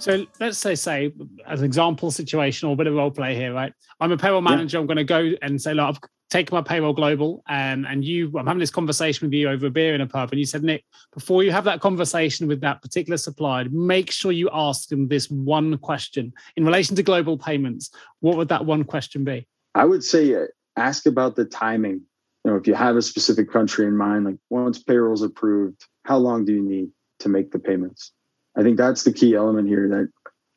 So 0.00 0.26
let's 0.38 0.58
say, 0.58 0.74
say, 0.74 1.14
as 1.46 1.60
an 1.60 1.64
example 1.64 2.10
situation 2.10 2.68
or 2.68 2.74
a 2.74 2.76
bit 2.76 2.88
of 2.88 2.92
role 2.92 3.10
play 3.10 3.34
here, 3.34 3.54
right? 3.54 3.72
I'm 4.00 4.12
a 4.12 4.18
payroll 4.18 4.42
manager. 4.42 4.76
Yeah. 4.76 4.82
I'm 4.82 4.86
going 4.86 4.98
to 4.98 5.04
go 5.04 5.32
and 5.40 5.62
say, 5.62 5.72
look, 5.72 5.88
I've 5.88 5.98
taken 6.28 6.56
my 6.56 6.62
payroll 6.62 6.92
global 6.92 7.42
um, 7.48 7.86
and 7.86 8.04
you 8.04 8.32
i'm 8.36 8.46
having 8.46 8.58
this 8.58 8.70
conversation 8.70 9.26
with 9.26 9.32
you 9.32 9.48
over 9.48 9.66
a 9.66 9.70
beer 9.70 9.94
in 9.94 10.00
a 10.00 10.06
pub 10.06 10.30
and 10.32 10.40
you 10.40 10.46
said 10.46 10.62
nick 10.64 10.84
before 11.14 11.44
you 11.44 11.52
have 11.52 11.62
that 11.64 11.80
conversation 11.80 12.48
with 12.48 12.60
that 12.60 12.82
particular 12.82 13.16
supplier 13.16 13.64
make 13.70 14.10
sure 14.10 14.32
you 14.32 14.50
ask 14.52 14.88
them 14.88 15.08
this 15.08 15.30
one 15.30 15.78
question 15.78 16.32
in 16.56 16.64
relation 16.64 16.96
to 16.96 17.02
global 17.02 17.38
payments. 17.38 17.90
What 18.20 18.36
would 18.36 18.48
that 18.48 18.66
one 18.66 18.84
question 18.84 19.24
be? 19.24 19.46
I 19.74 19.84
would 19.84 20.02
say 20.02 20.34
uh, 20.34 20.46
ask 20.76 21.06
about 21.06 21.36
the 21.36 21.44
timing. 21.44 22.02
You 22.44 22.52
know 22.52 22.56
if 22.56 22.66
you 22.66 22.74
have 22.74 22.96
a 22.96 23.02
specific 23.02 23.50
country 23.50 23.86
in 23.86 23.96
mind 23.96 24.24
like 24.24 24.36
once 24.50 24.82
payroll's 24.82 25.22
approved 25.22 25.84
how 26.04 26.18
long 26.18 26.44
do 26.44 26.52
you 26.52 26.62
need 26.62 26.90
to 27.20 27.28
make 27.28 27.50
the 27.50 27.58
payments? 27.58 28.12
I 28.56 28.62
think 28.62 28.76
that's 28.76 29.02
the 29.02 29.12
key 29.12 29.34
element 29.34 29.68
here 29.68 29.88
that 29.88 30.08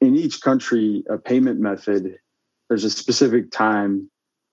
in 0.01 0.15
each 0.15 0.41
country 0.41 1.03
a 1.09 1.17
payment 1.17 1.59
method 1.59 2.15
there's 2.67 2.83
a 2.83 2.89
specific 2.89 3.51
time 3.51 4.09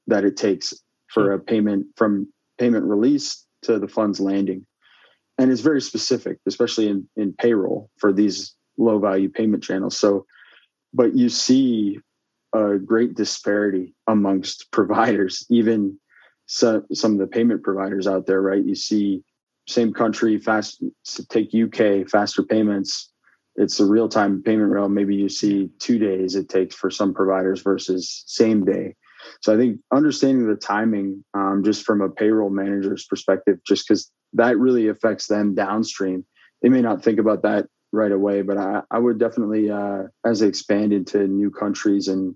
that 0.06 0.24
it 0.24 0.36
takes 0.36 0.72
for 1.16 1.32
hmm. 1.32 1.32
a 1.32 1.38
payment 1.38 1.86
from 1.96 2.30
payment 2.58 2.84
release 2.84 3.46
to 3.62 3.78
the 3.78 3.88
funds 3.88 4.20
landing. 4.20 4.66
And 5.38 5.50
it's 5.50 5.62
very 5.62 5.80
specific, 5.80 6.38
especially 6.46 6.88
in, 6.88 7.08
in 7.16 7.32
payroll 7.32 7.90
for 7.96 8.12
these 8.12 8.54
low 8.76 8.98
value 8.98 9.30
payment 9.30 9.62
channels. 9.62 9.96
So, 9.96 10.26
but 10.92 11.14
you 11.16 11.30
see 11.30 11.98
a 12.54 12.76
great 12.76 13.14
disparity 13.14 13.94
amongst 14.06 14.70
providers, 14.72 15.46
even 15.48 15.98
some, 16.44 16.86
some 16.92 17.12
of 17.12 17.18
the 17.18 17.26
payment 17.26 17.62
providers 17.62 18.06
out 18.06 18.26
there, 18.26 18.42
right? 18.42 18.64
You 18.64 18.74
see 18.74 19.22
same 19.66 19.94
country, 19.94 20.38
fast 20.38 20.82
take 21.30 21.50
UK, 21.54 22.08
faster 22.08 22.42
payments. 22.42 23.10
It's 23.56 23.80
a 23.80 23.86
real 23.86 24.08
time 24.08 24.42
payment 24.42 24.70
rail. 24.70 24.88
Maybe 24.88 25.16
you 25.16 25.30
see 25.30 25.70
two 25.78 25.98
days 25.98 26.34
it 26.34 26.50
takes 26.50 26.74
for 26.74 26.90
some 26.90 27.14
providers 27.14 27.62
versus 27.62 28.22
same 28.26 28.66
day. 28.66 28.94
So 29.42 29.54
I 29.54 29.56
think 29.56 29.80
understanding 29.92 30.46
the 30.46 30.56
timing, 30.56 31.24
um, 31.34 31.62
just 31.64 31.84
from 31.84 32.00
a 32.00 32.08
payroll 32.08 32.50
manager's 32.50 33.06
perspective, 33.06 33.58
just 33.66 33.86
because 33.86 34.10
that 34.34 34.58
really 34.58 34.88
affects 34.88 35.26
them 35.26 35.54
downstream. 35.54 36.24
They 36.62 36.68
may 36.68 36.80
not 36.80 37.02
think 37.02 37.18
about 37.18 37.42
that 37.42 37.66
right 37.92 38.12
away, 38.12 38.42
but 38.42 38.58
I, 38.58 38.82
I 38.90 38.98
would 38.98 39.18
definitely, 39.18 39.70
uh, 39.70 40.04
as 40.24 40.40
they 40.40 40.48
expand 40.48 40.92
into 40.92 41.26
new 41.26 41.50
countries 41.50 42.08
and 42.08 42.34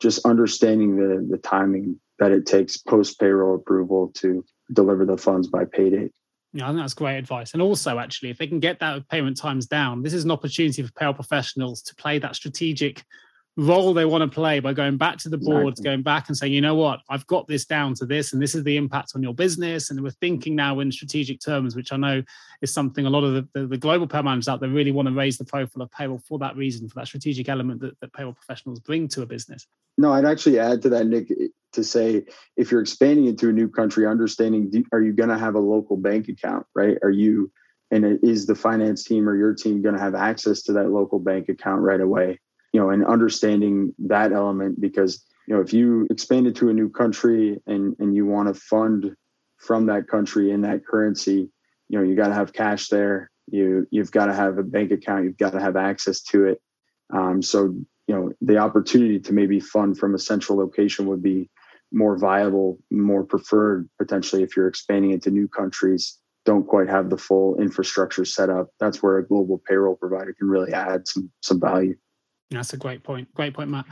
just 0.00 0.26
understanding 0.26 0.96
the 0.96 1.26
the 1.30 1.38
timing 1.38 2.00
that 2.18 2.32
it 2.32 2.44
takes 2.44 2.76
post 2.76 3.18
payroll 3.18 3.54
approval 3.54 4.12
to 4.14 4.44
deliver 4.72 5.06
the 5.06 5.16
funds 5.16 5.48
by 5.48 5.64
payday. 5.64 6.10
Yeah, 6.52 6.66
I 6.66 6.68
think 6.68 6.80
that's 6.80 6.94
great 6.94 7.16
advice. 7.16 7.52
And 7.54 7.62
also, 7.62 7.98
actually, 7.98 8.30
if 8.30 8.38
they 8.38 8.46
can 8.46 8.60
get 8.60 8.80
that 8.80 9.08
payment 9.08 9.38
times 9.38 9.66
down, 9.66 10.02
this 10.02 10.12
is 10.12 10.24
an 10.24 10.30
opportunity 10.30 10.82
for 10.82 10.92
payroll 10.92 11.14
professionals 11.14 11.82
to 11.82 11.94
play 11.94 12.18
that 12.18 12.36
strategic 12.36 13.04
role 13.56 13.92
they 13.92 14.04
want 14.04 14.22
to 14.22 14.34
play 14.34 14.60
by 14.60 14.72
going 14.72 14.96
back 14.96 15.18
to 15.18 15.28
the 15.28 15.36
boards, 15.36 15.78
exactly. 15.78 15.84
going 15.84 16.02
back 16.02 16.28
and 16.28 16.36
saying, 16.36 16.52
you 16.52 16.60
know 16.60 16.74
what, 16.74 17.00
I've 17.10 17.26
got 17.26 17.46
this 17.46 17.66
down 17.66 17.94
to 17.94 18.06
this, 18.06 18.32
and 18.32 18.40
this 18.40 18.54
is 18.54 18.64
the 18.64 18.76
impact 18.76 19.12
on 19.14 19.22
your 19.22 19.34
business. 19.34 19.90
And 19.90 20.00
we're 20.02 20.10
thinking 20.10 20.56
now 20.56 20.80
in 20.80 20.90
strategic 20.90 21.40
terms, 21.40 21.76
which 21.76 21.92
I 21.92 21.96
know 21.96 22.22
is 22.62 22.72
something 22.72 23.04
a 23.04 23.10
lot 23.10 23.24
of 23.24 23.34
the, 23.34 23.48
the, 23.52 23.66
the 23.66 23.76
global 23.76 24.06
payroll 24.06 24.24
managers 24.24 24.48
out 24.48 24.60
there 24.60 24.70
really 24.70 24.92
want 24.92 25.08
to 25.08 25.14
raise 25.14 25.36
the 25.36 25.44
profile 25.44 25.82
of 25.82 25.90
payroll 25.90 26.18
for 26.18 26.38
that 26.38 26.56
reason, 26.56 26.88
for 26.88 26.94
that 26.96 27.06
strategic 27.06 27.48
element 27.48 27.80
that, 27.80 27.98
that 28.00 28.12
payroll 28.12 28.32
professionals 28.32 28.80
bring 28.80 29.06
to 29.08 29.22
a 29.22 29.26
business. 29.26 29.66
No, 29.98 30.12
I'd 30.12 30.24
actually 30.24 30.58
add 30.58 30.80
to 30.82 30.88
that, 30.90 31.06
Nick, 31.06 31.30
to 31.72 31.84
say 31.84 32.24
if 32.56 32.70
you're 32.70 32.80
expanding 32.80 33.26
into 33.26 33.50
a 33.50 33.52
new 33.52 33.68
country, 33.68 34.06
understanding 34.06 34.86
are 34.92 35.02
you 35.02 35.12
going 35.12 35.28
to 35.28 35.38
have 35.38 35.54
a 35.54 35.60
local 35.60 35.98
bank 35.98 36.28
account, 36.28 36.66
right? 36.74 36.96
Are 37.02 37.10
you 37.10 37.52
and 37.90 38.18
is 38.22 38.46
the 38.46 38.54
finance 38.54 39.04
team 39.04 39.28
or 39.28 39.36
your 39.36 39.52
team 39.52 39.82
going 39.82 39.94
to 39.94 40.00
have 40.00 40.14
access 40.14 40.62
to 40.62 40.72
that 40.72 40.88
local 40.88 41.18
bank 41.18 41.50
account 41.50 41.82
right 41.82 42.00
away? 42.00 42.40
You 42.72 42.80
know, 42.80 42.90
and 42.90 43.04
understanding 43.04 43.94
that 43.98 44.32
element 44.32 44.80
because, 44.80 45.24
you 45.46 45.54
know, 45.54 45.60
if 45.60 45.72
you 45.72 46.06
expand 46.10 46.46
it 46.46 46.56
to 46.56 46.70
a 46.70 46.74
new 46.74 46.88
country 46.88 47.60
and, 47.66 47.94
and 47.98 48.14
you 48.14 48.26
want 48.26 48.48
to 48.48 48.60
fund 48.60 49.14
from 49.58 49.86
that 49.86 50.08
country 50.08 50.50
in 50.50 50.62
that 50.62 50.86
currency, 50.86 51.50
you 51.88 51.98
know, 51.98 52.02
you 52.02 52.16
got 52.16 52.28
to 52.28 52.34
have 52.34 52.52
cash 52.52 52.88
there. 52.88 53.30
You, 53.50 53.86
you've 53.90 54.10
got 54.10 54.26
to 54.26 54.34
have 54.34 54.58
a 54.58 54.62
bank 54.62 54.90
account. 54.92 55.24
You've 55.24 55.36
got 55.36 55.52
to 55.52 55.60
have 55.60 55.76
access 55.76 56.22
to 56.22 56.46
it. 56.46 56.60
Um, 57.12 57.42
so, 57.42 57.74
you 58.06 58.14
know, 58.14 58.32
the 58.40 58.58
opportunity 58.58 59.20
to 59.20 59.32
maybe 59.32 59.60
fund 59.60 59.98
from 59.98 60.14
a 60.14 60.18
central 60.18 60.58
location 60.58 61.06
would 61.06 61.22
be 61.22 61.50
more 61.92 62.16
viable, 62.16 62.78
more 62.90 63.22
preferred 63.22 63.88
potentially 63.98 64.42
if 64.42 64.56
you're 64.56 64.68
expanding 64.68 65.10
into 65.10 65.30
new 65.30 65.46
countries 65.46 66.18
don't 66.44 66.66
quite 66.66 66.88
have 66.88 67.10
the 67.10 67.16
full 67.16 67.60
infrastructure 67.60 68.24
set 68.24 68.50
up. 68.50 68.68
That's 68.80 69.02
where 69.02 69.18
a 69.18 69.26
global 69.26 69.62
payroll 69.66 69.96
provider 69.96 70.32
can 70.32 70.48
really 70.48 70.72
add 70.72 71.06
some 71.06 71.30
some 71.40 71.60
value. 71.60 71.96
That's 72.56 72.72
a 72.72 72.78
great 72.78 73.02
point. 73.02 73.32
Great 73.34 73.54
point, 73.54 73.70
Matt. 73.70 73.86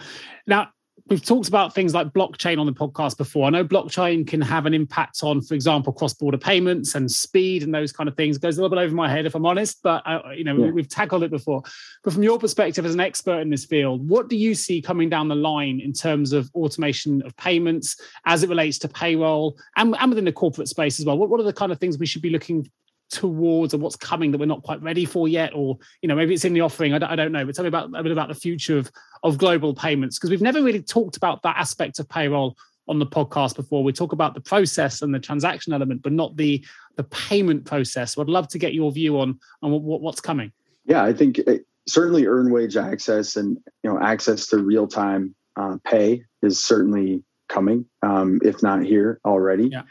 Now, 0.46 0.70
we've 1.08 1.24
talked 1.24 1.48
about 1.48 1.74
things 1.74 1.94
like 1.94 2.08
blockchain 2.08 2.58
on 2.58 2.66
the 2.66 2.72
podcast 2.72 3.16
before. 3.16 3.46
I 3.46 3.50
know 3.50 3.64
blockchain 3.64 4.26
can 4.26 4.40
have 4.40 4.66
an 4.66 4.74
impact 4.74 5.22
on, 5.22 5.40
for 5.40 5.54
example, 5.54 5.92
cross-border 5.92 6.38
payments 6.38 6.94
and 6.94 7.10
speed 7.10 7.62
and 7.62 7.74
those 7.74 7.92
kind 7.92 8.08
of 8.08 8.16
things. 8.16 8.36
It 8.36 8.42
goes 8.42 8.58
a 8.58 8.62
little 8.62 8.74
bit 8.74 8.82
over 8.82 8.94
my 8.94 9.10
head, 9.10 9.26
if 9.26 9.34
I'm 9.34 9.46
honest, 9.46 9.82
but 9.82 10.02
uh, 10.06 10.20
you 10.36 10.44
know 10.44 10.56
yeah. 10.56 10.70
we've 10.70 10.88
tackled 10.88 11.22
it 11.22 11.30
before. 11.30 11.62
But 12.04 12.12
from 12.12 12.22
your 12.22 12.38
perspective 12.38 12.84
as 12.84 12.94
an 12.94 13.00
expert 13.00 13.40
in 13.40 13.50
this 13.50 13.64
field, 13.64 14.08
what 14.08 14.28
do 14.28 14.36
you 14.36 14.54
see 14.54 14.80
coming 14.80 15.08
down 15.08 15.28
the 15.28 15.34
line 15.34 15.80
in 15.80 15.92
terms 15.92 16.32
of 16.32 16.50
automation 16.54 17.22
of 17.22 17.36
payments 17.36 17.96
as 18.26 18.42
it 18.42 18.48
relates 18.48 18.78
to 18.78 18.88
payroll 18.88 19.58
and, 19.76 19.96
and 19.98 20.10
within 20.10 20.24
the 20.24 20.32
corporate 20.32 20.68
space 20.68 21.00
as 21.00 21.06
well? 21.06 21.18
What, 21.18 21.30
what 21.30 21.40
are 21.40 21.44
the 21.44 21.52
kind 21.52 21.72
of 21.72 21.80
things 21.80 21.98
we 21.98 22.06
should 22.06 22.22
be 22.22 22.30
looking 22.30 22.70
towards 23.10 23.74
or 23.74 23.78
what's 23.78 23.96
coming 23.96 24.30
that 24.30 24.38
we're 24.38 24.46
not 24.46 24.62
quite 24.62 24.80
ready 24.82 25.04
for 25.04 25.28
yet 25.28 25.52
or 25.54 25.76
you 26.00 26.08
know 26.08 26.14
maybe 26.14 26.32
it's 26.32 26.44
in 26.44 26.52
the 26.52 26.60
offering 26.60 26.94
i 26.94 26.98
don't, 26.98 27.10
I 27.10 27.16
don't 27.16 27.32
know 27.32 27.44
but 27.44 27.54
tell 27.54 27.64
me 27.64 27.68
about 27.68 27.90
a 27.94 28.02
bit 28.02 28.12
about 28.12 28.28
the 28.28 28.34
future 28.34 28.78
of 28.78 28.90
of 29.22 29.36
global 29.36 29.74
payments 29.74 30.18
because 30.18 30.30
we've 30.30 30.40
never 30.40 30.62
really 30.62 30.82
talked 30.82 31.16
about 31.16 31.42
that 31.42 31.56
aspect 31.56 31.98
of 31.98 32.08
payroll 32.08 32.56
on 32.88 32.98
the 32.98 33.06
podcast 33.06 33.56
before 33.56 33.82
we 33.82 33.92
talk 33.92 34.12
about 34.12 34.34
the 34.34 34.40
process 34.40 35.02
and 35.02 35.14
the 35.14 35.18
transaction 35.18 35.72
element 35.72 36.02
but 36.02 36.12
not 36.12 36.36
the 36.36 36.64
the 36.96 37.04
payment 37.04 37.64
process 37.64 38.14
so 38.14 38.22
i'd 38.22 38.28
love 38.28 38.48
to 38.48 38.58
get 38.58 38.74
your 38.74 38.92
view 38.92 39.18
on 39.18 39.38
on 39.62 39.72
what, 39.72 40.00
what's 40.00 40.20
coming 40.20 40.52
yeah 40.84 41.02
i 41.02 41.12
think 41.12 41.40
certainly 41.88 42.26
earn 42.26 42.50
wage 42.50 42.76
access 42.76 43.36
and 43.36 43.58
you 43.82 43.90
know 43.90 44.00
access 44.00 44.46
to 44.46 44.58
real 44.58 44.86
time 44.86 45.34
uh, 45.56 45.76
pay 45.84 46.22
is 46.42 46.62
certainly 46.62 47.24
coming, 47.50 47.84
um, 48.02 48.40
if 48.42 48.62
not 48.62 48.82
here 48.82 49.20
already. 49.24 49.68
Yeah. 49.68 49.82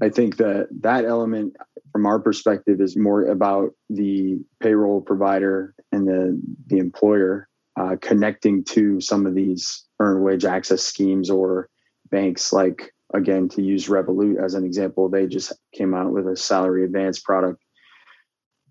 I 0.00 0.08
think 0.08 0.36
that 0.38 0.68
that 0.80 1.04
element, 1.04 1.56
from 1.98 2.06
our 2.06 2.20
perspective, 2.20 2.80
is 2.80 2.96
more 2.96 3.24
about 3.24 3.72
the 3.90 4.38
payroll 4.60 5.00
provider 5.00 5.74
and 5.90 6.06
the 6.06 6.40
the 6.68 6.78
employer 6.78 7.48
uh, 7.76 7.96
connecting 8.00 8.62
to 8.62 9.00
some 9.00 9.26
of 9.26 9.34
these 9.34 9.84
earned 9.98 10.22
wage 10.22 10.44
access 10.44 10.80
schemes 10.80 11.28
or 11.28 11.68
banks. 12.08 12.52
Like 12.52 12.94
again 13.12 13.48
to 13.48 13.62
use 13.62 13.88
revolut 13.88 14.40
as 14.40 14.54
an 14.54 14.64
example 14.64 15.08
they 15.08 15.26
just 15.26 15.52
came 15.74 15.92
out 15.92 16.12
with 16.12 16.28
a 16.28 16.36
salary 16.36 16.84
advance 16.84 17.18
product. 17.18 17.60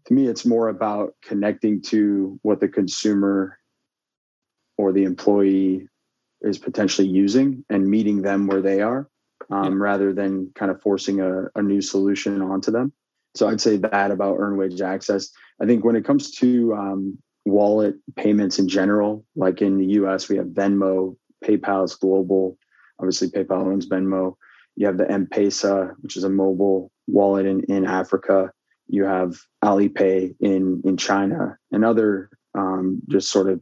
To 0.06 0.14
me 0.14 0.28
it's 0.28 0.46
more 0.46 0.70
about 0.70 1.14
connecting 1.22 1.82
to 1.88 2.40
what 2.44 2.62
the 2.62 2.70
consumer 2.70 3.60
or 4.78 4.94
the 4.94 5.04
employee 5.04 5.90
is 6.40 6.58
potentially 6.58 7.10
using 7.10 7.66
and 7.70 7.92
meeting 7.92 8.22
them 8.22 8.48
where 8.48 8.62
they 8.62 8.80
are 8.80 9.10
um, 9.50 9.74
yeah. 9.74 9.84
rather 9.84 10.14
than 10.14 10.50
kind 10.56 10.72
of 10.72 10.82
forcing 10.82 11.20
a, 11.20 11.48
a 11.56 11.62
new 11.62 11.82
solution 11.82 12.42
onto 12.42 12.72
them 12.72 12.94
so 13.38 13.48
i'd 13.48 13.62
say 13.62 13.78
that 13.78 14.12
about 14.12 14.38
earned 14.40 14.58
wage 14.58 14.82
access. 14.82 15.30
I 15.62 15.66
think 15.66 15.84
when 15.84 15.96
it 15.96 16.06
comes 16.06 16.32
to 16.32 16.74
um, 16.74 17.18
wallet 17.46 17.96
payments 18.16 18.60
in 18.60 18.68
general 18.68 19.26
like 19.36 19.62
in 19.62 19.78
the 19.78 19.86
us 19.86 20.28
we 20.30 20.38
have 20.38 20.48
venmo 20.48 21.16
paypal's 21.44 21.96
global. 21.96 22.58
Obviously 23.00 23.30
paypal 23.30 23.68
owns 23.68 23.88
venmo. 23.88 24.36
You 24.76 24.88
have 24.88 24.98
the 24.98 25.10
m-pesa 25.10 25.94
which 26.00 26.18
is 26.18 26.24
a 26.24 26.30
mobile 26.30 26.92
wallet 27.08 27.46
in, 27.46 27.64
in 27.64 27.86
africa. 27.86 28.52
You 28.88 29.06
have 29.06 29.38
alipay 29.64 30.36
in 30.40 30.82
in 30.84 30.98
china 30.98 31.58
and 31.72 31.86
other 31.86 32.30
um, 32.56 33.02
just 33.08 33.30
sort 33.30 33.50
of 33.50 33.62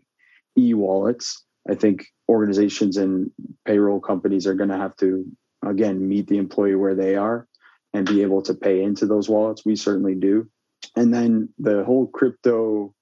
e-wallets. 0.57 1.43
I 1.69 1.75
think 1.75 2.05
organizations 2.29 2.95
and 2.97 3.29
payroll 3.65 3.99
companies 3.99 4.47
are 4.47 4.53
going 4.53 4.69
to 4.69 4.77
have 4.77 4.95
to 4.97 5.25
again 5.65 6.07
meet 6.07 6.27
the 6.27 6.37
employee 6.37 6.75
where 6.75 6.95
they 6.95 7.15
are 7.15 7.47
and 7.95 8.07
be 8.07 8.21
able 8.21 8.41
to 8.43 8.53
pay 8.53 8.83
into 8.83 9.05
those 9.05 9.29
wallets 9.29 9.65
we 9.65 9.75
certainly 9.75 10.15
do. 10.15 10.47
And 10.95 11.13
then 11.13 11.49
the 11.57 11.83
whole 11.83 12.07
crypto 12.07 12.93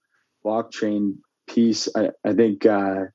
blockchain 0.45 1.15
piece 1.47 1.89
i, 1.95 2.09
I 2.25 2.33
think 2.33 2.65
uh, 2.65 3.05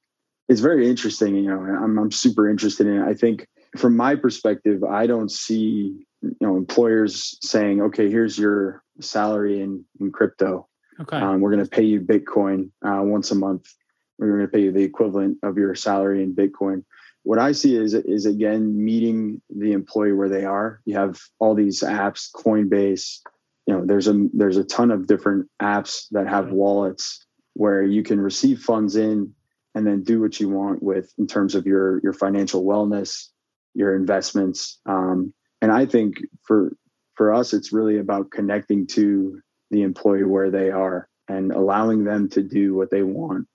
is 0.49 0.61
very 0.61 0.88
interesting 0.88 1.35
you 1.35 1.51
know 1.51 1.61
I'm, 1.61 1.99
I'm 1.99 2.11
super 2.11 2.49
interested 2.49 2.87
in 2.87 3.03
it. 3.03 3.07
I 3.07 3.14
think 3.14 3.47
from 3.77 3.97
my 3.97 4.14
perspective 4.14 4.83
i 4.83 5.07
don't 5.07 5.31
see 5.31 5.95
you 6.23 6.37
know 6.41 6.57
employers 6.57 7.38
saying 7.43 7.83
okay 7.83 8.11
here's 8.11 8.38
your 8.38 8.83
salary 9.01 9.61
in 9.61 9.85
in 10.01 10.11
crypto. 10.12 10.69
Okay. 11.01 11.17
Um, 11.17 11.41
we're 11.41 11.53
going 11.53 11.64
to 11.64 11.71
pay 11.71 11.85
you 11.85 12.01
bitcoin 12.01 12.71
uh, 12.85 13.03
once 13.03 13.31
a 13.31 13.35
month. 13.37 13.69
We're 14.19 14.37
going 14.37 14.47
to 14.47 14.49
pay 14.49 14.62
you 14.62 14.73
the 14.73 14.83
equivalent 14.83 15.38
of 15.43 15.57
your 15.57 15.75
salary 15.75 16.23
in 16.23 16.35
Bitcoin. 16.35 16.85
What 17.22 17.38
I 17.38 17.52
see 17.52 17.76
is 17.76 17.94
is 17.94 18.26
again 18.26 18.85
meeting 18.85 19.42
the 19.50 19.72
employee 19.72 20.12
where 20.12 20.28
they 20.28 20.44
are. 20.44 20.81
You 20.85 20.96
have 20.96 21.20
all 21.38 21.54
these 21.54 21.81
apps, 21.81 22.31
Coinbase. 22.33 23.20
You 23.66 23.74
know, 23.74 23.87
there's 23.87 24.09
a 24.09 24.26
there's 24.33 24.57
a 24.57 24.64
ton 24.64 24.90
of 24.90 25.07
different 25.07 25.48
apps 25.61 26.07
that 26.12 26.26
have 26.26 26.50
wallets 26.50 27.24
where 27.54 27.83
you 27.83 28.02
can 28.02 28.20
receive 28.20 28.61
funds 28.61 28.96
in 28.96 29.35
and 29.74 29.87
then 29.87 30.02
do 30.02 30.20
what 30.20 30.40
you 30.40 30.48
want 30.48 30.83
with 30.83 31.12
in 31.18 31.26
terms 31.26 31.54
of 31.54 31.66
your 31.66 32.00
your 32.02 32.12
financial 32.12 32.64
wellness, 32.64 33.28
your 33.74 33.94
investments. 33.94 34.81
Um, 34.87 35.35
and 35.61 35.70
I 35.70 35.87
think 35.87 36.18
for 36.44 36.72
for 37.14 37.35
us, 37.35 37.52
it's 37.52 37.72
really 37.72 37.98
about 37.98 38.31
connecting 38.31 38.87
to 38.88 39.40
the 39.70 39.83
employee 39.83 40.24
where 40.24 40.50
they 40.50 40.70
are 40.70 41.09
and 41.28 41.52
allowing 41.52 42.04
them 42.04 42.31
to 42.31 42.42
do 42.42 42.74
what 42.74 42.90
they 42.90 43.02
want 43.02 43.46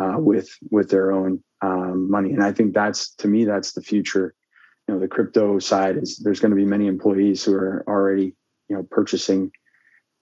uh, 0.00 0.16
with 0.18 0.48
with 0.70 0.90
their 0.90 1.12
own 1.12 1.42
um, 1.62 2.10
money. 2.10 2.32
And 2.32 2.42
I 2.42 2.52
think 2.52 2.74
that's 2.74 3.14
to 3.16 3.28
me 3.28 3.44
that's 3.44 3.72
the 3.72 3.82
future. 3.82 4.34
You 4.86 4.94
know, 4.94 5.00
the 5.00 5.08
crypto 5.08 5.58
side 5.58 5.96
is 5.96 6.18
there's 6.18 6.40
going 6.40 6.50
to 6.50 6.56
be 6.56 6.64
many 6.64 6.86
employees 6.86 7.44
who 7.44 7.54
are 7.54 7.84
already 7.88 8.34
you 8.68 8.76
know 8.76 8.86
purchasing 8.90 9.50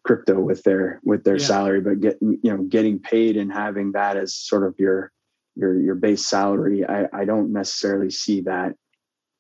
crypto 0.05 0.39
with 0.39 0.63
their 0.63 1.01
with 1.05 1.25
their 1.25 1.39
yeah. 1.39 1.47
salary, 1.47 1.81
but 1.81 2.01
getting 2.01 2.39
you 2.43 2.57
know 2.57 2.63
getting 2.63 2.99
paid 2.99 3.37
and 3.37 3.53
having 3.53 3.93
that 3.93 4.17
as 4.17 4.35
sort 4.35 4.67
of 4.67 4.75
your 4.79 5.11
your 5.57 5.79
your 5.81 5.95
base 5.95 6.25
salary. 6.25 6.85
I, 6.87 7.07
I 7.13 7.25
don't 7.25 7.53
necessarily 7.53 8.11
see 8.11 8.43
that 8.43 8.75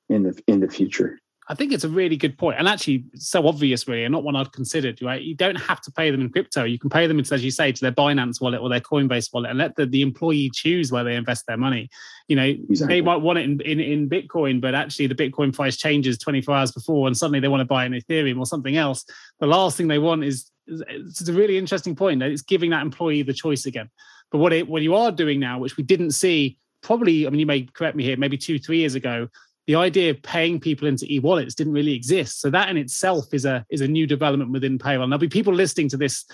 in 0.08 0.24
the 0.24 0.42
in 0.46 0.60
the 0.60 0.68
future. 0.68 1.18
I 1.46 1.54
think 1.54 1.72
it's 1.72 1.84
a 1.84 1.88
really 1.88 2.16
good 2.16 2.38
point, 2.38 2.58
and 2.58 2.66
actually 2.66 3.04
so 3.16 3.46
obvious, 3.46 3.86
really, 3.86 4.04
and 4.04 4.12
not 4.12 4.24
one 4.24 4.34
I'd 4.34 4.52
considered. 4.52 5.02
Right, 5.02 5.20
you 5.20 5.34
don't 5.34 5.56
have 5.56 5.80
to 5.82 5.92
pay 5.92 6.10
them 6.10 6.22
in 6.22 6.30
crypto. 6.30 6.64
You 6.64 6.78
can 6.78 6.88
pay 6.88 7.06
them, 7.06 7.20
as 7.20 7.44
you 7.44 7.50
say, 7.50 7.70
to 7.70 7.80
their 7.80 7.92
Binance 7.92 8.40
wallet 8.40 8.60
or 8.60 8.70
their 8.70 8.80
Coinbase 8.80 9.32
wallet, 9.32 9.50
and 9.50 9.58
let 9.58 9.76
the, 9.76 9.84
the 9.84 10.00
employee 10.00 10.50
choose 10.54 10.90
where 10.90 11.04
they 11.04 11.16
invest 11.16 11.46
their 11.46 11.58
money. 11.58 11.90
You 12.28 12.36
know, 12.36 12.44
exactly. 12.44 12.96
they 12.96 13.00
might 13.02 13.16
want 13.16 13.38
it 13.38 13.44
in, 13.44 13.60
in, 13.60 13.80
in 13.80 14.08
Bitcoin, 14.08 14.60
but 14.60 14.74
actually 14.74 15.06
the 15.06 15.14
Bitcoin 15.14 15.54
price 15.54 15.76
changes 15.76 16.16
24 16.18 16.54
hours 16.54 16.72
before, 16.72 17.06
and 17.06 17.16
suddenly 17.16 17.40
they 17.40 17.48
want 17.48 17.60
to 17.60 17.66
buy 17.66 17.84
an 17.84 17.92
Ethereum 17.92 18.38
or 18.38 18.46
something 18.46 18.76
else. 18.76 19.04
The 19.40 19.46
last 19.46 19.76
thing 19.76 19.88
they 19.88 19.98
want 19.98 20.24
is 20.24 20.50
it's 20.66 21.28
a 21.28 21.32
really 21.32 21.58
interesting 21.58 21.94
point. 21.94 22.22
It's 22.22 22.42
giving 22.42 22.70
that 22.70 22.80
employee 22.80 23.22
the 23.22 23.34
choice 23.34 23.66
again. 23.66 23.90
But 24.30 24.38
what 24.38 24.54
it 24.54 24.66
what 24.66 24.80
you 24.80 24.94
are 24.94 25.12
doing 25.12 25.40
now, 25.40 25.58
which 25.58 25.76
we 25.76 25.84
didn't 25.84 26.12
see 26.12 26.58
probably, 26.82 27.26
I 27.26 27.30
mean, 27.30 27.40
you 27.40 27.46
may 27.46 27.62
correct 27.62 27.96
me 27.96 28.04
here, 28.04 28.16
maybe 28.16 28.36
two, 28.36 28.58
three 28.58 28.78
years 28.78 28.94
ago, 28.94 29.28
the 29.66 29.76
idea 29.76 30.10
of 30.10 30.22
paying 30.22 30.60
people 30.60 30.86
into 30.86 31.10
e-wallets 31.12 31.54
didn't 31.54 31.72
really 31.72 31.94
exist. 31.94 32.40
So 32.40 32.50
that 32.50 32.68
in 32.68 32.76
itself 32.76 33.32
is 33.32 33.44
a 33.44 33.64
is 33.70 33.80
a 33.80 33.88
new 33.88 34.06
development 34.06 34.52
within 34.52 34.78
payroll. 34.78 35.04
And 35.04 35.12
there'll 35.12 35.20
be 35.20 35.28
people 35.28 35.54
listening 35.54 35.88
to 35.90 35.96
this, 35.96 36.26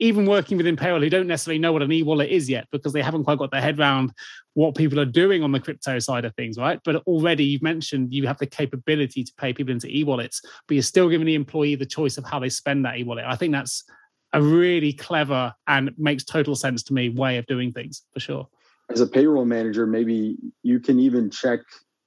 even 0.00 0.26
working 0.26 0.56
within 0.56 0.76
payroll, 0.76 1.00
who 1.00 1.08
don't 1.08 1.28
necessarily 1.28 1.60
know 1.60 1.72
what 1.72 1.82
an 1.82 1.92
e-wallet 1.92 2.30
is 2.30 2.50
yet 2.50 2.66
because 2.72 2.92
they 2.92 3.02
haven't 3.02 3.24
quite 3.24 3.38
got 3.38 3.52
their 3.52 3.60
head 3.60 3.78
around 3.78 4.12
what 4.54 4.74
people 4.74 4.98
are 4.98 5.04
doing 5.04 5.42
on 5.42 5.52
the 5.52 5.60
crypto 5.60 5.98
side 5.98 6.24
of 6.24 6.34
things, 6.34 6.58
right? 6.58 6.80
But 6.84 6.96
already 7.06 7.44
you've 7.44 7.62
mentioned 7.62 8.12
you 8.12 8.26
have 8.26 8.38
the 8.38 8.46
capability 8.46 9.22
to 9.24 9.32
pay 9.38 9.52
people 9.52 9.72
into 9.72 9.88
e-wallets, 9.88 10.42
but 10.66 10.74
you're 10.74 10.82
still 10.82 11.08
giving 11.08 11.26
the 11.26 11.34
employee 11.34 11.76
the 11.76 11.86
choice 11.86 12.18
of 12.18 12.24
how 12.24 12.40
they 12.40 12.48
spend 12.48 12.84
that 12.84 12.98
e-wallet. 12.98 13.24
I 13.26 13.36
think 13.36 13.52
that's 13.52 13.84
a 14.32 14.42
really 14.42 14.92
clever 14.92 15.54
and 15.66 15.92
makes 15.96 16.24
total 16.24 16.56
sense 16.56 16.82
to 16.84 16.94
me 16.94 17.10
way 17.10 17.36
of 17.38 17.46
doing 17.46 17.70
things 17.72 18.02
for 18.12 18.20
sure. 18.20 18.48
As 18.90 19.00
a 19.00 19.06
payroll 19.06 19.44
manager, 19.44 19.86
maybe 19.86 20.36
you 20.62 20.80
can 20.80 20.98
even 20.98 21.30
check 21.30 21.60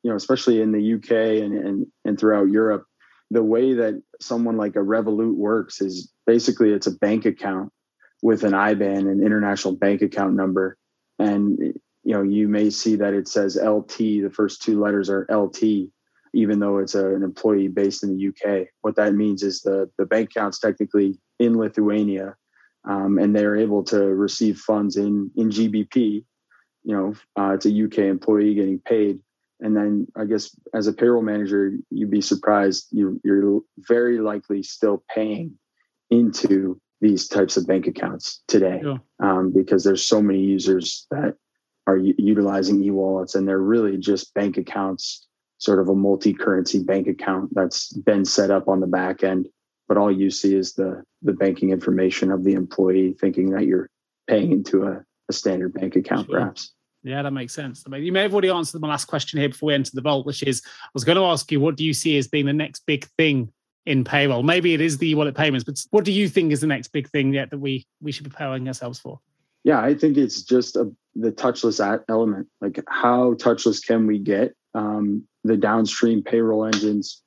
you 0.05 0.11
know, 0.11 0.15
especially 0.15 0.61
in 0.61 0.71
the 0.71 0.93
UK 0.93 1.41
and, 1.43 1.57
and, 1.57 1.87
and 2.05 2.19
throughout 2.19 2.47
Europe, 2.49 2.85
the 3.31 3.41
way 3.41 3.73
that 3.73 3.99
someone 4.21 4.55
like 4.55 4.75
a 4.75 4.79
Revolut 4.79 5.33
works 5.33 5.81
is 5.81 6.13
basically 6.27 6.73
it's 6.73 6.85
a 6.85 6.91
bank 6.91 7.25
account 7.25 7.71
with 8.21 8.43
an 8.43 8.51
IBAN, 8.51 9.11
an 9.11 9.25
international 9.25 9.75
bank 9.75 10.03
account 10.03 10.35
number. 10.35 10.77
And, 11.17 11.57
you 12.03 12.13
know, 12.13 12.21
you 12.21 12.47
may 12.47 12.69
see 12.69 12.95
that 12.97 13.15
it 13.15 13.27
says 13.27 13.57
LT, 13.59 13.97
the 13.97 14.31
first 14.31 14.61
two 14.61 14.79
letters 14.79 15.09
are 15.09 15.25
LT, 15.27 15.89
even 16.35 16.59
though 16.59 16.77
it's 16.77 16.93
a, 16.93 17.15
an 17.15 17.23
employee 17.23 17.67
based 17.67 18.03
in 18.03 18.15
the 18.15 18.27
UK. 18.27 18.67
What 18.81 18.97
that 18.97 19.15
means 19.15 19.41
is 19.41 19.61
the, 19.61 19.89
the 19.97 20.05
bank 20.05 20.29
account's 20.29 20.59
technically 20.59 21.17
in 21.39 21.57
Lithuania 21.57 22.35
um, 22.87 23.17
and 23.17 23.35
they're 23.35 23.55
able 23.55 23.83
to 23.85 24.05
receive 24.05 24.59
funds 24.59 24.97
in, 24.97 25.31
in 25.35 25.49
GBP. 25.49 26.23
You 26.83 26.95
know, 26.95 27.13
uh, 27.35 27.53
it's 27.53 27.65
a 27.65 27.83
UK 27.85 28.05
employee 28.05 28.53
getting 28.53 28.77
paid 28.77 29.19
and 29.65 29.75
then 29.75 30.07
I 30.15 30.25
guess 30.25 30.55
as 30.75 30.85
a 30.85 30.93
payroll 30.93 31.23
manager, 31.23 31.71
you'd 31.89 32.11
be 32.11 32.21
surprised 32.21 32.87
you, 32.91 33.19
you're 33.23 33.61
very 33.79 34.19
likely 34.19 34.61
still 34.61 35.03
paying 35.13 35.55
into 36.11 36.79
these 37.01 37.27
types 37.27 37.57
of 37.57 37.65
bank 37.65 37.87
accounts 37.87 38.43
today 38.47 38.79
yeah. 38.83 38.97
um, 39.19 39.51
because 39.51 39.83
there's 39.83 40.05
so 40.05 40.21
many 40.21 40.39
users 40.39 41.07
that 41.09 41.33
are 41.87 41.97
u- 41.97 42.13
utilizing 42.19 42.83
e-wallets 42.83 43.33
and 43.33 43.47
they're 43.47 43.57
really 43.57 43.97
just 43.97 44.35
bank 44.35 44.55
accounts 44.57 45.27
sort 45.57 45.79
of 45.79 45.89
a 45.89 45.95
multi-currency 45.95 46.83
bank 46.83 47.07
account 47.07 47.49
that's 47.53 47.91
been 47.93 48.23
set 48.23 48.51
up 48.51 48.67
on 48.67 48.79
the 48.81 48.87
back 48.87 49.23
end 49.23 49.47
but 49.87 49.97
all 49.97 50.11
you 50.11 50.29
see 50.29 50.55
is 50.55 50.73
the 50.73 51.03
the 51.21 51.33
banking 51.33 51.71
information 51.71 52.31
of 52.31 52.43
the 52.43 52.53
employee 52.53 53.15
thinking 53.19 53.49
that 53.49 53.65
you're 53.65 53.89
paying 54.27 54.51
into 54.51 54.83
a, 54.83 55.03
a 55.29 55.33
standard 55.33 55.73
bank 55.73 55.95
account 55.95 56.27
sure. 56.27 56.39
perhaps 56.39 56.71
yeah, 57.05 57.21
that 57.21 57.31
makes 57.31 57.53
sense. 57.53 57.83
You 57.87 58.11
may 58.11 58.23
have 58.23 58.33
already 58.33 58.49
answered 58.49 58.81
my 58.81 58.87
last 58.87 59.05
question 59.05 59.39
here 59.39 59.49
before 59.49 59.67
we 59.67 59.73
enter 59.75 59.91
the 59.93 60.01
vault, 60.01 60.25
which 60.25 60.41
is 60.41 60.63
I 60.83 60.89
was 60.93 61.03
going 61.03 61.17
to 61.17 61.25
ask 61.25 61.51
you, 61.51 61.59
what 61.59 61.75
do 61.75 61.85
you 61.85 61.93
see 61.93 62.17
as 62.17 62.27
being 62.27 62.47
the 62.47 62.53
next 62.53 62.85
big 62.87 63.05
thing 63.17 63.53
in 63.85 64.03
payroll? 64.03 64.41
Maybe 64.41 64.73
it 64.73 64.81
is 64.81 64.97
the 64.97 65.13
wallet 65.13 65.35
payments, 65.35 65.63
but 65.63 65.79
what 65.91 66.03
do 66.03 66.11
you 66.11 66.27
think 66.27 66.51
is 66.51 66.61
the 66.61 66.67
next 66.67 66.87
big 66.87 67.07
thing 67.09 67.31
yet 67.31 67.51
that 67.51 67.59
we 67.59 67.85
we 68.01 68.11
should 68.11 68.23
be 68.23 68.31
preparing 68.31 68.67
ourselves 68.67 68.99
for? 68.99 69.19
Yeah, 69.63 69.79
I 69.81 69.93
think 69.93 70.17
it's 70.17 70.41
just 70.41 70.75
a, 70.75 70.91
the 71.15 71.31
touchless 71.31 71.79
element. 72.09 72.47
Like, 72.59 72.83
how 72.87 73.35
touchless 73.35 73.85
can 73.85 74.07
we 74.07 74.17
get 74.17 74.55
um, 74.73 75.27
the 75.43 75.57
downstream 75.57 76.23
payroll 76.23 76.65
engines? 76.65 77.21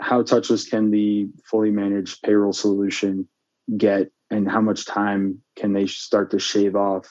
How 0.00 0.22
touchless 0.22 0.68
can 0.68 0.90
the 0.90 1.28
fully 1.44 1.70
managed 1.70 2.22
payroll 2.22 2.54
solution 2.54 3.28
get, 3.76 4.10
and 4.30 4.50
how 4.50 4.62
much 4.62 4.86
time 4.86 5.42
can 5.56 5.74
they 5.74 5.86
start 5.86 6.30
to 6.30 6.38
shave 6.38 6.74
off 6.74 7.06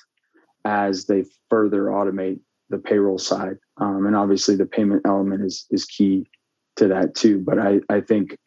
as 0.65 1.06
they 1.06 1.26
further 1.49 1.84
automate 1.86 2.39
the 2.69 2.78
payroll 2.78 3.17
side. 3.17 3.58
Um, 3.78 4.06
and 4.06 4.15
obviously 4.15 4.56
the 4.56 4.65
payment 4.65 5.04
element 5.06 5.43
is 5.43 5.65
is 5.69 5.86
key 5.86 6.26
to 6.78 6.88
that 6.88 7.15
too. 7.15 7.39
But 7.39 7.60
I, 7.60 7.80
I 7.89 8.02
think 8.02 8.38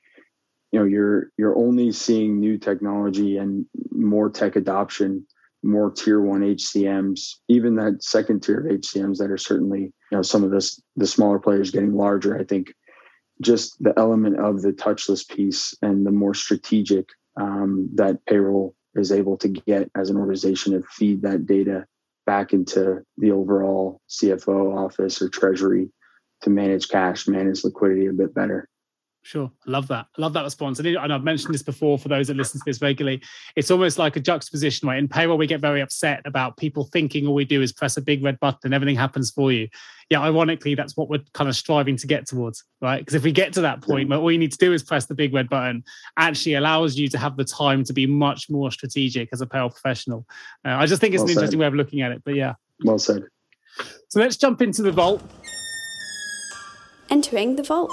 you 0.72 0.80
know 0.80 0.84
you're 0.84 1.30
you're 1.36 1.56
only 1.56 1.92
seeing 1.92 2.40
new 2.40 2.58
technology 2.58 3.36
and 3.36 3.66
more 3.92 4.30
tech 4.30 4.56
adoption 4.56 5.26
more 5.66 5.90
tier 5.90 6.20
one 6.20 6.42
HCMs, 6.42 7.34
even 7.48 7.74
that 7.76 8.02
second 8.02 8.42
tier 8.42 8.62
HCMs 8.70 9.18
that 9.18 9.30
are 9.30 9.36
certainly, 9.36 9.80
you 9.80 9.92
know, 10.12 10.22
some 10.22 10.44
of 10.44 10.50
this 10.50 10.80
the 10.96 11.06
smaller 11.06 11.38
players 11.38 11.70
getting 11.70 11.94
larger. 11.94 12.38
I 12.38 12.44
think 12.44 12.72
just 13.42 13.76
the 13.82 13.92
element 13.98 14.38
of 14.38 14.62
the 14.62 14.72
touchless 14.72 15.28
piece 15.28 15.74
and 15.82 16.06
the 16.06 16.10
more 16.10 16.34
strategic 16.34 17.08
um, 17.38 17.90
that 17.94 18.24
payroll 18.26 18.74
is 18.94 19.12
able 19.12 19.36
to 19.38 19.48
get 19.48 19.90
as 19.94 20.08
an 20.08 20.16
organization 20.16 20.74
and 20.74 20.86
feed 20.86 21.22
that 21.22 21.46
data 21.46 21.86
back 22.26 22.52
into 22.52 23.02
the 23.16 23.30
overall 23.30 24.00
CFO 24.10 24.76
office 24.76 25.22
or 25.22 25.28
treasury 25.28 25.88
to 26.42 26.50
manage 26.50 26.88
cash, 26.88 27.26
manage 27.28 27.64
liquidity 27.64 28.06
a 28.06 28.12
bit 28.12 28.34
better. 28.34 28.68
Sure. 29.26 29.50
I 29.66 29.70
love 29.72 29.88
that. 29.88 30.06
I 30.16 30.20
love 30.20 30.34
that 30.34 30.44
response. 30.44 30.78
And 30.78 30.96
I've 30.96 31.24
mentioned 31.24 31.52
this 31.52 31.64
before 31.64 31.98
for 31.98 32.06
those 32.06 32.28
that 32.28 32.36
listen 32.36 32.60
to 32.60 32.64
this 32.64 32.80
regularly. 32.80 33.20
It's 33.56 33.72
almost 33.72 33.98
like 33.98 34.14
a 34.14 34.20
juxtaposition, 34.20 34.86
right? 34.86 35.00
In 35.00 35.08
payroll, 35.08 35.36
we 35.36 35.48
get 35.48 35.60
very 35.60 35.80
upset 35.80 36.22
about 36.24 36.56
people 36.56 36.84
thinking 36.92 37.26
all 37.26 37.34
we 37.34 37.44
do 37.44 37.60
is 37.60 37.72
press 37.72 37.96
a 37.96 38.00
big 38.00 38.22
red 38.22 38.38
button 38.38 38.60
and 38.62 38.72
everything 38.72 38.94
happens 38.94 39.32
for 39.32 39.50
you. 39.50 39.66
Yeah, 40.10 40.20
ironically, 40.20 40.76
that's 40.76 40.96
what 40.96 41.08
we're 41.08 41.24
kind 41.34 41.50
of 41.50 41.56
striving 41.56 41.96
to 41.96 42.06
get 42.06 42.28
towards, 42.28 42.62
right? 42.80 43.00
Because 43.00 43.14
if 43.14 43.24
we 43.24 43.32
get 43.32 43.52
to 43.54 43.62
that 43.62 43.82
point 43.82 44.08
where 44.08 44.20
all 44.20 44.30
you 44.30 44.38
need 44.38 44.52
to 44.52 44.58
do 44.58 44.72
is 44.72 44.84
press 44.84 45.06
the 45.06 45.14
big 45.14 45.34
red 45.34 45.48
button, 45.48 45.82
actually 46.16 46.54
allows 46.54 46.94
you 46.94 47.08
to 47.08 47.18
have 47.18 47.36
the 47.36 47.44
time 47.44 47.82
to 47.82 47.92
be 47.92 48.06
much 48.06 48.48
more 48.48 48.70
strategic 48.70 49.28
as 49.32 49.40
a 49.40 49.46
payroll 49.46 49.70
professional. 49.70 50.24
Uh, 50.64 50.76
I 50.76 50.86
just 50.86 51.00
think 51.00 51.14
it's 51.14 51.22
well 51.22 51.30
an 51.30 51.34
said. 51.34 51.40
interesting 51.40 51.58
way 51.58 51.66
of 51.66 51.74
looking 51.74 52.02
at 52.02 52.12
it. 52.12 52.22
But 52.24 52.36
yeah. 52.36 52.54
Well 52.84 53.00
said. 53.00 53.24
So 54.08 54.20
let's 54.20 54.36
jump 54.36 54.62
into 54.62 54.82
the 54.82 54.92
vault. 54.92 55.20
Entering 57.10 57.56
the 57.56 57.64
vault. 57.64 57.90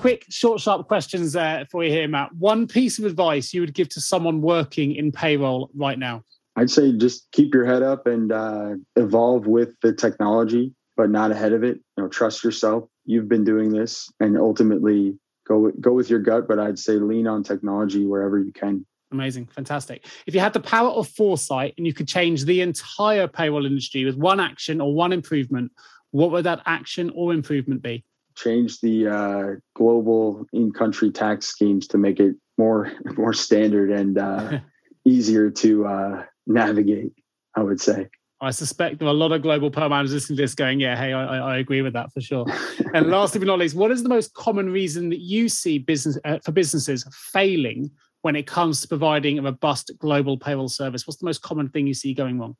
Quick, 0.00 0.24
short, 0.30 0.60
sharp 0.60 0.88
questions 0.88 1.36
uh, 1.36 1.64
for 1.70 1.84
you 1.84 1.90
here, 1.90 2.08
Matt. 2.08 2.34
One 2.34 2.66
piece 2.66 2.98
of 2.98 3.04
advice 3.04 3.52
you 3.52 3.60
would 3.60 3.74
give 3.74 3.90
to 3.90 4.00
someone 4.00 4.40
working 4.40 4.94
in 4.94 5.12
payroll 5.12 5.70
right 5.74 5.98
now? 5.98 6.24
I'd 6.56 6.70
say 6.70 6.92
just 6.92 7.30
keep 7.32 7.52
your 7.52 7.66
head 7.66 7.82
up 7.82 8.06
and 8.06 8.32
uh, 8.32 8.74
evolve 8.96 9.46
with 9.46 9.74
the 9.82 9.92
technology, 9.92 10.74
but 10.96 11.10
not 11.10 11.32
ahead 11.32 11.52
of 11.52 11.64
it. 11.64 11.80
You 11.96 12.04
know, 12.04 12.08
trust 12.08 12.42
yourself. 12.42 12.88
You've 13.04 13.28
been 13.28 13.44
doing 13.44 13.70
this, 13.70 14.10
and 14.20 14.38
ultimately 14.38 15.18
go 15.46 15.70
go 15.80 15.92
with 15.92 16.08
your 16.08 16.20
gut. 16.20 16.48
But 16.48 16.58
I'd 16.58 16.78
say 16.78 16.94
lean 16.94 17.26
on 17.26 17.42
technology 17.42 18.06
wherever 18.06 18.38
you 18.38 18.52
can. 18.52 18.86
Amazing, 19.12 19.46
fantastic. 19.46 20.06
If 20.26 20.34
you 20.34 20.40
had 20.40 20.52
the 20.52 20.60
power 20.60 20.90
of 20.90 21.08
foresight 21.08 21.74
and 21.76 21.86
you 21.86 21.92
could 21.92 22.06
change 22.06 22.44
the 22.44 22.60
entire 22.60 23.26
payroll 23.26 23.66
industry 23.66 24.04
with 24.04 24.16
one 24.16 24.38
action 24.38 24.80
or 24.80 24.94
one 24.94 25.12
improvement, 25.12 25.72
what 26.12 26.30
would 26.30 26.44
that 26.44 26.62
action 26.64 27.10
or 27.14 27.32
improvement 27.32 27.82
be? 27.82 28.04
Change 28.42 28.80
the 28.80 29.06
uh, 29.06 29.46
global 29.74 30.46
in-country 30.52 31.10
tax 31.10 31.46
schemes 31.46 31.86
to 31.88 31.98
make 31.98 32.20
it 32.20 32.36
more 32.58 32.92
more 33.16 33.32
standard 33.32 33.90
and 33.90 34.18
uh, 34.18 34.60
easier 35.04 35.50
to 35.50 35.86
uh, 35.86 36.24
navigate. 36.46 37.12
I 37.56 37.62
would 37.62 37.80
say. 37.80 38.08
I 38.40 38.52
suspect 38.52 38.98
there 38.98 39.08
are 39.08 39.10
a 39.10 39.14
lot 39.14 39.32
of 39.32 39.42
global 39.42 39.70
per 39.70 39.88
managers 39.88 40.14
listening 40.14 40.36
to 40.38 40.42
this 40.44 40.54
going, 40.54 40.80
yeah, 40.80 40.96
hey, 40.96 41.12
I, 41.12 41.56
I 41.56 41.58
agree 41.58 41.82
with 41.82 41.92
that 41.92 42.10
for 42.12 42.22
sure. 42.22 42.46
and 42.94 43.06
lastly 43.10 43.38
but 43.38 43.46
not 43.46 43.58
least, 43.58 43.76
what 43.76 43.90
is 43.90 44.02
the 44.02 44.08
most 44.08 44.32
common 44.32 44.70
reason 44.70 45.10
that 45.10 45.20
you 45.20 45.48
see 45.48 45.78
business 45.78 46.16
uh, 46.24 46.38
for 46.42 46.52
businesses 46.52 47.06
failing 47.12 47.90
when 48.22 48.36
it 48.36 48.46
comes 48.46 48.80
to 48.80 48.88
providing 48.88 49.38
a 49.38 49.42
robust 49.42 49.90
global 49.98 50.38
payroll 50.38 50.68
service? 50.68 51.06
What's 51.06 51.18
the 51.18 51.26
most 51.26 51.42
common 51.42 51.68
thing 51.68 51.86
you 51.86 51.92
see 51.92 52.14
going 52.14 52.38
wrong? 52.38 52.56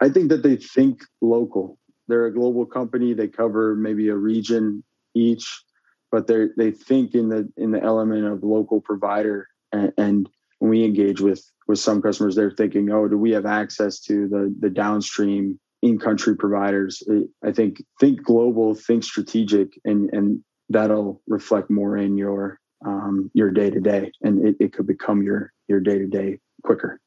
I 0.00 0.08
think 0.08 0.30
that 0.30 0.42
they 0.42 0.56
think 0.56 1.04
local. 1.20 1.78
They're 2.08 2.26
a 2.26 2.34
global 2.34 2.66
company. 2.66 3.12
They 3.12 3.28
cover 3.28 3.76
maybe 3.76 4.08
a 4.08 4.16
region 4.16 4.82
each, 5.14 5.62
but 6.10 6.26
they 6.26 6.48
they 6.56 6.70
think 6.70 7.14
in 7.14 7.28
the 7.28 7.50
in 7.56 7.70
the 7.70 7.82
element 7.82 8.24
of 8.26 8.42
local 8.42 8.80
provider. 8.80 9.48
And, 9.72 9.92
and 9.96 10.28
when 10.58 10.70
we 10.70 10.84
engage 10.84 11.20
with 11.20 11.42
with 11.68 11.78
some 11.78 12.02
customers, 12.02 12.34
they're 12.34 12.50
thinking, 12.50 12.90
oh, 12.90 13.08
do 13.08 13.16
we 13.16 13.30
have 13.32 13.46
access 13.46 14.00
to 14.00 14.28
the 14.28 14.54
the 14.60 14.70
downstream 14.70 15.58
in 15.82 15.98
country 15.98 16.36
providers? 16.36 17.02
I 17.44 17.52
think 17.52 17.82
think 17.98 18.22
global, 18.22 18.74
think 18.74 19.04
strategic, 19.04 19.68
and 19.84 20.10
and 20.12 20.44
that'll 20.68 21.22
reflect 21.26 21.70
more 21.70 21.96
in 21.96 22.16
your 22.16 22.58
um, 22.84 23.30
your 23.34 23.50
day 23.50 23.70
to 23.70 23.80
day, 23.80 24.10
and 24.22 24.46
it, 24.46 24.56
it 24.60 24.72
could 24.72 24.86
become 24.86 25.22
your 25.22 25.52
your 25.68 25.80
day 25.80 25.98
to 25.98 26.06
day 26.06 26.38
quicker. 26.62 27.00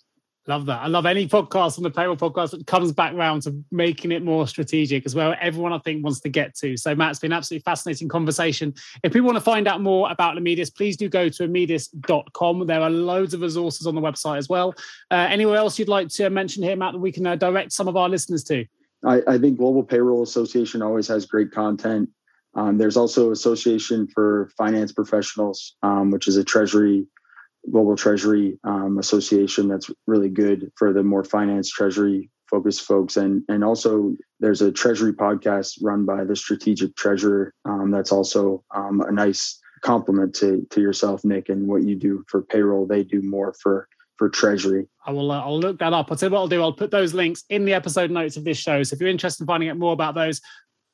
Love 0.45 0.65
that. 0.65 0.81
I 0.81 0.87
love 0.87 1.05
any 1.05 1.25
podcast 1.25 1.77
on 1.77 1.83
the 1.83 1.89
payroll 1.89 2.17
podcast 2.17 2.51
that 2.51 2.67
comes 2.67 2.91
back 2.91 3.13
round 3.13 3.43
to 3.43 3.63
making 3.71 4.11
it 4.11 4.23
more 4.23 4.45
strategic 4.45 5.05
as 5.05 5.15
well. 5.15 5.33
Everyone 5.39 5.71
I 5.71 5.77
think 5.77 6.03
wants 6.03 6.19
to 6.19 6.29
get 6.29 6.53
to. 6.55 6.75
So 6.75 6.93
Matt, 6.93 7.11
it's 7.11 7.19
been 7.19 7.31
absolutely 7.31 7.63
fascinating 7.63 8.09
conversation. 8.09 8.73
If 9.03 9.13
people 9.13 9.27
want 9.27 9.37
to 9.37 9.41
find 9.41 9.69
out 9.69 9.79
more 9.79 10.11
about 10.11 10.35
Immedis, 10.35 10.75
please 10.75 10.97
do 10.97 11.07
go 11.07 11.29
to 11.29 11.47
immedis.com. 11.47 12.67
There 12.67 12.81
are 12.81 12.89
loads 12.89 13.33
of 13.33 13.39
resources 13.39 13.87
on 13.87 13.95
the 13.95 14.01
website 14.01 14.37
as 14.37 14.49
well. 14.49 14.75
Uh, 15.09 15.27
anywhere 15.29 15.55
else 15.55 15.79
you'd 15.79 15.87
like 15.87 16.09
to 16.09 16.29
mention 16.29 16.61
here, 16.61 16.75
Matt, 16.75 16.91
that 16.91 16.99
we 16.99 17.13
can 17.13 17.25
uh, 17.25 17.37
direct 17.37 17.71
some 17.71 17.87
of 17.87 17.95
our 17.95 18.09
listeners 18.09 18.43
to? 18.45 18.65
I, 19.05 19.21
I, 19.25 19.37
think 19.37 19.57
Global 19.57 19.83
Payroll 19.83 20.23
Association 20.23 20.81
always 20.81 21.07
has 21.07 21.25
great 21.25 21.51
content. 21.51 22.09
Um, 22.55 22.77
there's 22.77 22.97
also 22.97 23.31
Association 23.31 24.07
for 24.07 24.49
Finance 24.57 24.91
Professionals, 24.91 25.75
um, 25.83 26.11
which 26.11 26.27
is 26.27 26.37
a 26.37 26.43
treasury 26.43 27.07
global 27.71 27.95
treasury 27.95 28.59
um, 28.63 28.97
association 28.97 29.67
that's 29.67 29.89
really 30.07 30.29
good 30.29 30.71
for 30.75 30.93
the 30.93 31.03
more 31.03 31.23
finance 31.23 31.69
treasury 31.69 32.29
focused 32.49 32.81
folks. 32.81 33.17
And 33.17 33.43
and 33.49 33.63
also 33.63 34.15
there's 34.39 34.61
a 34.61 34.71
treasury 34.71 35.13
podcast 35.13 35.79
run 35.81 36.05
by 36.05 36.23
the 36.23 36.35
strategic 36.35 36.95
treasurer 36.95 37.53
um, 37.65 37.91
that's 37.91 38.11
also 38.11 38.63
um, 38.75 39.01
a 39.01 39.11
nice 39.11 39.59
complement 39.81 40.33
to 40.35 40.65
to 40.69 40.81
yourself 40.81 41.25
nick 41.25 41.49
and 41.49 41.67
what 41.67 41.83
you 41.83 41.95
do 41.95 42.23
for 42.27 42.41
payroll. 42.41 42.85
They 42.85 43.03
do 43.03 43.21
more 43.21 43.53
for 43.61 43.87
for 44.17 44.29
treasury. 44.29 44.87
I 45.05 45.11
will 45.11 45.31
uh, 45.31 45.41
i'll 45.41 45.59
look 45.59 45.79
that 45.79 45.93
up. 45.93 46.11
I'll 46.11 46.17
tell 46.17 46.29
what 46.29 46.39
i'll 46.39 46.47
do. 46.47 46.61
I'll 46.61 46.73
put 46.73 46.91
those 46.91 47.13
links 47.13 47.43
in 47.49 47.65
the 47.65 47.73
episode 47.73 48.11
notes 48.11 48.37
of 48.37 48.43
this 48.43 48.57
show. 48.57 48.83
So 48.83 48.93
if 48.93 48.99
you're 48.99 49.09
interested 49.09 49.43
in 49.43 49.47
finding 49.47 49.69
out 49.69 49.77
more 49.77 49.93
about 49.93 50.15
those 50.15 50.39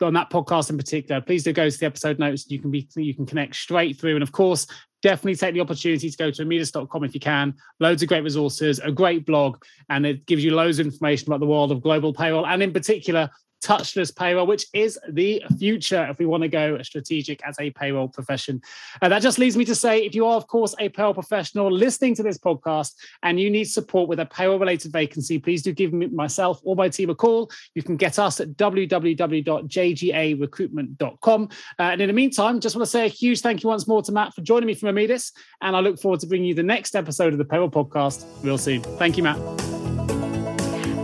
on 0.02 0.14
that 0.14 0.30
podcast 0.30 0.70
in 0.70 0.78
particular, 0.78 1.20
please 1.20 1.44
do 1.44 1.52
go 1.52 1.70
to 1.70 1.78
the 1.78 1.86
episode 1.86 2.20
notes. 2.20 2.50
You 2.50 2.60
can 2.60 2.72
be 2.72 2.88
you 2.96 3.14
can 3.14 3.26
connect 3.26 3.56
straight 3.56 4.00
through. 4.00 4.16
And 4.16 4.24
of 4.24 4.32
course, 4.32 4.66
definitely 5.02 5.36
take 5.36 5.54
the 5.54 5.62
opportunity 5.62 6.10
to 6.10 6.18
go 6.18 6.32
to 6.32 6.46
immedis.com 6.46 7.04
if 7.04 7.14
you 7.14 7.20
can. 7.20 7.54
Loads 7.80 8.02
of 8.02 8.10
great 8.10 8.24
resources, 8.24 8.80
a 8.80 8.92
great 8.92 9.26
blog, 9.26 9.64
and 9.90 10.06
it 10.06 10.26
gives 10.26 10.44
you 10.44 10.56
loads 10.56 10.80
of 10.80 10.86
information 10.86 11.30
about 11.30 11.40
the 11.40 11.46
world 11.46 11.72
of 11.72 11.82
global 11.82 12.14
payroll 12.14 12.46
and 12.46 12.62
in 12.62 12.74
particular 12.74 13.30
touchless 13.62 14.16
payroll, 14.16 14.48
which 14.48 14.66
is 14.74 14.98
the 15.10 15.44
future 15.58 16.08
if 16.10 16.18
we 16.20 16.26
want 16.26 16.44
to 16.44 16.50
go 16.50 16.82
strategic 16.82 17.46
as 17.46 17.58
a 17.60 17.70
payroll 17.72 18.08
profession. 18.08 18.62
Uh, 19.02 19.10
that 19.10 19.22
just 19.22 19.38
leads 19.38 19.58
me 19.58 19.66
to 19.66 19.76
say 19.76 20.06
if 20.06 20.16
you 20.16 20.26
are, 20.26 20.36
of 20.36 20.48
course, 20.48 20.74
a 20.80 20.88
payroll 20.90 21.14
professional 21.14 21.70
listening 21.72 22.16
to 22.16 22.24
this 22.24 22.38
podcast 22.38 22.96
and 23.24 23.40
you 23.40 23.50
need 23.50 23.64
support 23.66 24.10
with 24.10 24.20
a 24.20 24.26
payroll 24.26 24.60
related 24.60 24.92
vacancy, 24.92 25.40
please 25.40 25.62
do 25.62 25.72
give 25.74 25.94
me, 25.94 26.08
myself 26.08 26.60
or 26.64 26.76
my 26.76 26.90
team 26.90 27.10
a 27.10 27.16
call. 27.16 27.50
You 27.76 27.84
can 27.84 27.96
get 27.98 28.18
us 28.20 28.40
at 28.40 28.50
www.jgarecruitment.com. 28.50 31.44
Uh, 31.44 31.48
and 31.84 32.02
in 32.02 32.08
the 32.08 32.14
meantime, 32.14 32.60
just 32.60 32.76
want 32.76 32.86
to 32.86 32.92
say 32.92 33.06
a 33.06 33.10
huge 33.10 33.42
thank 33.42 33.64
you 33.64 33.70
once 33.70 33.88
more 33.88 34.02
to 34.02 34.12
Matt 34.12 34.34
for 34.34 34.42
joining 34.42 34.68
me 34.68 34.74
from 34.74 34.96
Immedis. 34.96 35.32
And 35.62 35.76
I 35.76 35.80
look 35.80 36.00
forward 36.00 36.20
to 36.22 36.28
bringing 36.28 36.48
you 36.48 36.54
the 36.54 36.64
next 36.64 36.96
episode 36.96 37.34
of 37.34 37.40
the 37.40 37.46
Payroll 37.46 37.70
Podcast 37.70 38.26
real 38.44 38.58
soon. 38.58 38.82
Thank 38.82 39.18
you, 39.18 39.24
Matt. 39.24 40.19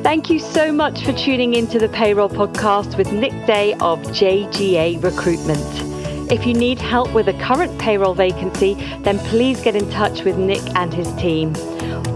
Thank 0.06 0.30
you 0.30 0.38
so 0.38 0.72
much 0.72 1.04
for 1.04 1.14
tuning 1.14 1.56
into 1.56 1.80
the 1.80 1.90
Payroll 1.90 2.30
Podcast 2.30 2.96
with 2.96 3.12
Nick 3.12 3.32
Day 3.48 3.74
of 3.82 4.00
JGA 4.04 5.04
Recruitment. 5.04 6.32
If 6.32 6.46
you 6.46 6.54
need 6.54 6.78
help 6.78 7.12
with 7.16 7.28
a 7.28 7.34
current 7.42 7.76
payroll 7.80 8.14
vacancy, 8.14 8.76
then 9.00 9.18
please 9.18 9.60
get 9.62 9.76
in 9.76 9.90
touch 9.90 10.24
with 10.24 10.38
Nick 10.38 10.62
and 10.76 10.94
his 10.94 11.12
team. 11.16 11.56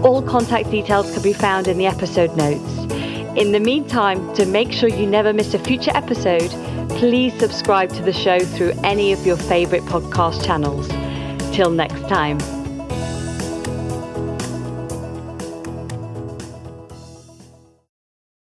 All 0.04 0.22
contact 0.22 0.70
details 0.70 1.12
can 1.12 1.20
be 1.20 1.32
found 1.32 1.66
in 1.66 1.78
the 1.78 1.86
episode 1.86 2.36
notes. 2.36 2.78
In 3.36 3.50
the 3.50 3.58
meantime, 3.58 4.32
to 4.34 4.46
make 4.46 4.70
sure 4.70 4.88
you 4.88 5.08
never 5.08 5.32
miss 5.32 5.52
a 5.54 5.58
future 5.58 5.90
episode, 5.92 6.50
please 6.90 7.36
subscribe 7.40 7.90
to 7.94 8.02
the 8.02 8.12
show 8.12 8.38
through 8.38 8.72
any 8.84 9.10
of 9.10 9.26
your 9.26 9.36
favorite 9.36 9.82
podcast 9.82 10.44
channels. 10.46 10.86
Till 11.52 11.72
next 11.72 12.08
time. 12.08 12.38